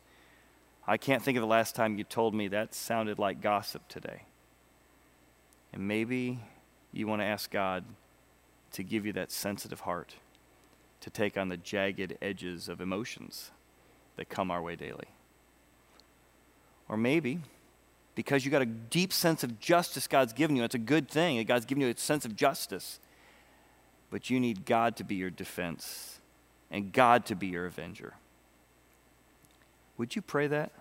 I 0.88 0.96
can't 0.96 1.22
think 1.22 1.38
of 1.38 1.42
the 1.42 1.48
last 1.48 1.76
time 1.76 1.98
you 1.98 2.06
told 2.06 2.34
me 2.34 2.48
that 2.48 2.74
sounded 2.74 3.20
like 3.20 3.42
gossip 3.42 3.88
today. 3.90 4.24
And 5.74 5.86
maybe 5.86 6.40
you 6.94 7.08
want 7.08 7.22
to 7.22 7.26
ask 7.26 7.52
God 7.52 7.84
to 8.72 8.84
give 8.84 9.06
you 9.06 9.12
that 9.14 9.34
sensitive 9.34 9.82
heart 9.82 10.16
to 11.02 11.10
take 11.10 11.38
on 11.38 11.50
the 11.50 11.58
jagged 11.58 12.18
edges 12.22 12.70
of 12.70 12.80
emotions 12.80 13.52
that 14.16 14.30
come 14.30 14.50
our 14.50 14.62
way 14.62 14.78
daily. 14.78 15.10
Or 16.90 16.98
maybe 16.98 17.40
because 18.16 18.44
you 18.44 18.52
got 18.52 18.62
a 18.62 18.66
deep 18.66 19.14
sense 19.14 19.44
of 19.44 19.60
justice 19.60 20.08
God's 20.08 20.34
given 20.34 20.56
you, 20.56 20.64
it's 20.64 20.76
a 20.76 20.80
good 20.80 21.08
thing, 21.10 21.44
God's 21.46 21.66
given 21.66 21.82
you 21.82 21.90
a 21.90 21.98
sense 21.98 22.26
of 22.26 22.36
justice. 22.36 23.00
But 24.10 24.30
you 24.30 24.40
need 24.40 24.66
God 24.66 24.96
to 24.98 25.04
be 25.04 25.16
your 25.16 25.30
defense 25.30 26.20
and 26.72 26.92
God 26.92 27.26
to 27.28 27.36
be 27.36 27.48
your 27.48 27.66
avenger. 27.66 28.14
Would 29.98 30.16
you 30.16 30.22
pray 30.22 30.48
that 30.48 30.72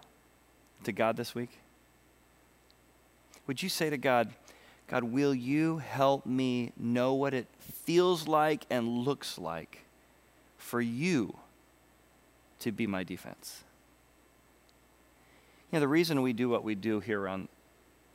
to 0.85 0.93
God 0.93 1.17
this 1.17 1.35
week? 1.35 1.59
Would 3.47 3.63
you 3.63 3.69
say 3.69 3.91
to 3.91 3.99
God, 3.99 4.33
God, 4.89 5.05
will 5.05 5.35
you 5.35 5.79
help 5.79 6.27
me 6.27 6.73
know 6.77 7.15
what 7.15 7.35
it 7.35 7.47
feels 7.85 8.29
like 8.29 8.65
and 8.71 8.87
looks 8.89 9.39
like 9.39 9.85
for 10.59 10.81
you 10.81 11.37
to 12.61 12.73
be 12.73 12.87
my 12.87 13.03
defense? 13.03 13.65
Know, 15.77 15.81
the 15.81 15.89
reason 15.89 16.23
we 16.23 16.33
do 16.33 16.49
what 16.49 16.65
we 16.65 16.75
do 16.75 17.01
here 17.01 17.29
on 17.29 17.49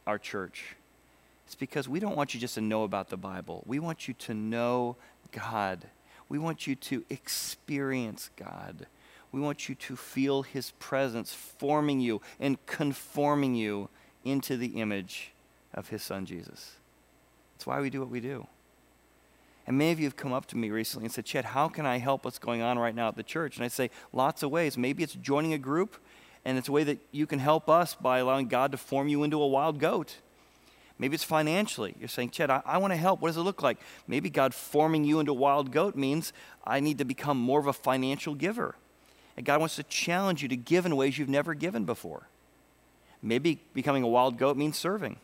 our 0.08 0.18
church 0.18 0.76
is 1.48 1.54
because 1.54 1.88
we 1.88 2.00
don't 2.00 2.16
want 2.16 2.34
you 2.34 2.40
just 2.40 2.56
to 2.56 2.62
know 2.62 2.84
about 2.84 3.10
the 3.10 3.18
Bible. 3.18 3.64
We 3.68 3.78
want 3.78 4.08
you 4.08 4.16
to 4.16 4.34
know 4.34 4.96
God. 5.32 5.86
We 6.28 6.40
want 6.40 6.66
you 6.66 6.74
to 6.76 7.04
experience 7.12 8.32
God. 8.36 8.88
We 9.32 9.40
want 9.40 9.70
you 9.70 9.76
to 9.76 9.96
feel 9.96 10.42
His 10.42 10.72
presence 10.80 11.34
forming 11.34 12.00
you 12.00 12.20
and 12.40 12.58
conforming 12.66 13.54
you 13.54 13.90
into 14.26 14.58
the 14.58 14.80
image 14.80 15.32
of 15.72 15.90
his 15.90 16.02
son 16.02 16.26
Jesus. 16.26 16.78
That's 17.54 17.68
why 17.68 17.80
we 17.80 17.92
do 17.92 18.00
what 18.00 18.10
we 18.10 18.22
do. 18.22 18.48
And 19.68 19.78
many 19.78 19.92
of 19.92 20.00
you 20.00 20.06
have 20.06 20.18
come 20.18 20.34
up 20.34 20.48
to 20.48 20.58
me 20.58 20.72
recently 20.72 21.06
and 21.06 21.14
said, 21.14 21.26
Chet, 21.26 21.46
how 21.46 21.68
can 21.68 21.86
I 21.86 22.00
help 22.00 22.26
what's 22.26 22.40
going 22.40 22.62
on 22.62 22.80
right 22.80 22.96
now 22.96 23.10
at 23.10 23.16
the 23.16 23.24
church? 23.24 23.58
And 23.58 23.64
I 23.64 23.68
say, 23.68 23.92
lots 24.12 24.42
of 24.42 24.50
ways. 24.50 24.78
Maybe 24.78 25.04
it's 25.04 25.14
joining 25.14 25.54
a 25.54 25.60
group, 25.60 25.98
and 26.46 26.58
it's 26.58 26.68
a 26.68 26.72
way 26.72 26.84
that 26.84 27.00
you 27.12 27.26
can 27.26 27.40
help 27.40 27.70
us 27.70 27.96
by 27.96 28.20
allowing 28.20 28.48
God 28.48 28.72
to 28.72 28.78
form 28.78 29.08
you 29.08 29.24
into 29.24 29.42
a 29.42 29.48
wild 29.48 29.80
goat. 29.80 30.18
Maybe 30.98 31.16
it's 31.16 31.24
financially. 31.24 31.96
You're 32.00 32.08
saying, 32.08 32.30
Chad, 32.30 32.50
I, 32.50 32.62
I 32.66 32.78
want 32.78 32.94
to 32.94 32.98
help. 32.98 33.22
What 33.22 33.30
does 33.30 33.38
it 33.38 33.42
look 33.42 33.64
like? 33.64 33.80
Maybe 34.08 34.30
God 34.30 34.54
forming 34.54 35.04
you 35.04 35.20
into 35.20 35.32
a 35.32 35.36
wild 35.36 35.72
goat 35.72 35.96
means 35.96 36.32
I 36.66 36.80
need 36.80 37.00
to 37.00 37.06
become 37.06 37.38
more 37.38 37.60
of 37.60 37.68
a 37.68 37.74
financial 37.74 38.36
giver. 38.36 38.76
And 39.36 39.46
God 39.46 39.60
wants 39.60 39.78
to 39.78 39.84
challenge 39.84 40.44
you 40.44 40.50
to 40.50 40.58
give 40.58 40.86
in 40.86 40.96
ways 40.96 41.18
you've 41.18 41.30
never 41.30 41.54
given 41.54 41.86
before. 41.86 42.28
Maybe 43.22 43.62
becoming 43.74 44.04
a 44.04 44.08
wild 44.08 44.38
goat 44.38 44.58
means 44.58 44.78
serving 44.78 45.18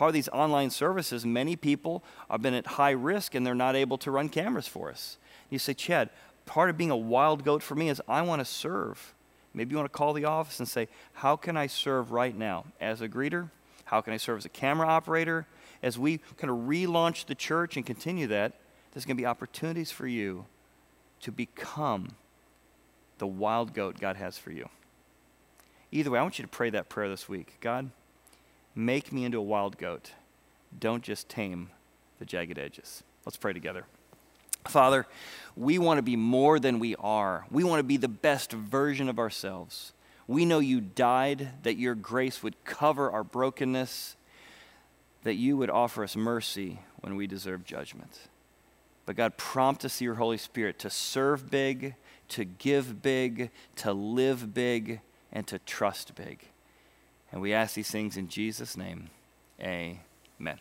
part 0.00 0.08
of 0.08 0.14
these 0.14 0.30
online 0.30 0.70
services, 0.70 1.26
many 1.26 1.56
people 1.56 2.02
have 2.30 2.40
been 2.40 2.54
at 2.54 2.66
high 2.66 2.90
risk 2.90 3.34
and 3.34 3.46
they're 3.46 3.54
not 3.54 3.76
able 3.76 3.98
to 3.98 4.10
run 4.10 4.30
cameras 4.30 4.66
for 4.66 4.90
us. 4.90 5.18
You 5.50 5.58
say, 5.58 5.74
Chad, 5.74 6.08
part 6.46 6.70
of 6.70 6.78
being 6.78 6.90
a 6.90 6.96
wild 6.96 7.44
goat 7.44 7.62
for 7.62 7.74
me 7.74 7.90
is 7.90 8.00
I 8.08 8.22
want 8.22 8.40
to 8.40 8.46
serve. 8.46 9.12
Maybe 9.52 9.72
you 9.72 9.76
want 9.76 9.92
to 9.92 9.96
call 9.96 10.12
the 10.12 10.24
office 10.24 10.58
and 10.60 10.68
say, 10.68 10.88
How 11.14 11.36
can 11.36 11.56
I 11.56 11.66
serve 11.66 12.12
right 12.12 12.36
now? 12.36 12.64
As 12.80 13.00
a 13.00 13.08
greeter? 13.08 13.50
How 13.84 14.00
can 14.00 14.12
I 14.12 14.16
serve 14.16 14.38
as 14.38 14.44
a 14.44 14.50
camera 14.50 14.86
operator? 14.86 15.46
As 15.82 15.98
we 15.98 16.18
kind 16.36 16.50
of 16.50 16.68
relaunch 16.68 17.26
the 17.26 17.34
church 17.34 17.76
and 17.76 17.84
continue 17.84 18.26
that, 18.28 18.52
there's 18.92 19.04
going 19.04 19.16
to 19.16 19.20
be 19.20 19.26
opportunities 19.26 19.90
for 19.90 20.06
you 20.06 20.44
to 21.22 21.32
become 21.32 22.10
the 23.18 23.26
wild 23.26 23.74
goat 23.74 23.98
God 23.98 24.16
has 24.16 24.38
for 24.38 24.52
you. 24.52 24.68
Either 25.90 26.10
way, 26.10 26.18
I 26.18 26.22
want 26.22 26.38
you 26.38 26.44
to 26.44 26.50
pray 26.50 26.70
that 26.70 26.88
prayer 26.88 27.08
this 27.08 27.28
week. 27.28 27.56
God, 27.60 27.90
Make 28.74 29.12
me 29.12 29.24
into 29.24 29.38
a 29.38 29.42
wild 29.42 29.78
goat. 29.78 30.12
Don't 30.78 31.02
just 31.02 31.28
tame 31.28 31.70
the 32.18 32.24
jagged 32.24 32.58
edges. 32.58 33.02
Let's 33.26 33.36
pray 33.36 33.52
together. 33.52 33.84
Father, 34.66 35.06
we 35.56 35.78
want 35.78 35.98
to 35.98 36.02
be 36.02 36.16
more 36.16 36.58
than 36.58 36.78
we 36.78 36.96
are. 36.96 37.46
We 37.50 37.64
want 37.64 37.80
to 37.80 37.84
be 37.84 37.96
the 37.96 38.08
best 38.08 38.52
version 38.52 39.08
of 39.08 39.18
ourselves. 39.18 39.92
We 40.26 40.44
know 40.44 40.60
you 40.60 40.80
died, 40.80 41.50
that 41.64 41.76
your 41.76 41.94
grace 41.94 42.42
would 42.42 42.62
cover 42.64 43.10
our 43.10 43.24
brokenness, 43.24 44.16
that 45.24 45.34
you 45.34 45.56
would 45.56 45.70
offer 45.70 46.04
us 46.04 46.14
mercy 46.14 46.80
when 47.00 47.16
we 47.16 47.26
deserve 47.26 47.64
judgment. 47.64 48.28
But 49.06 49.16
God, 49.16 49.36
prompt 49.36 49.84
us, 49.84 49.98
through 49.98 50.04
your 50.04 50.14
Holy 50.14 50.38
Spirit, 50.38 50.78
to 50.80 50.90
serve 50.90 51.50
big, 51.50 51.96
to 52.28 52.44
give 52.44 53.02
big, 53.02 53.50
to 53.76 53.92
live 53.92 54.54
big, 54.54 55.00
and 55.32 55.46
to 55.48 55.58
trust 55.58 56.14
big. 56.14 56.44
And 57.32 57.40
we 57.40 57.52
ask 57.52 57.74
these 57.74 57.90
things 57.90 58.16
in 58.16 58.28
Jesus' 58.28 58.76
name. 58.76 59.10
Amen. 59.60 60.60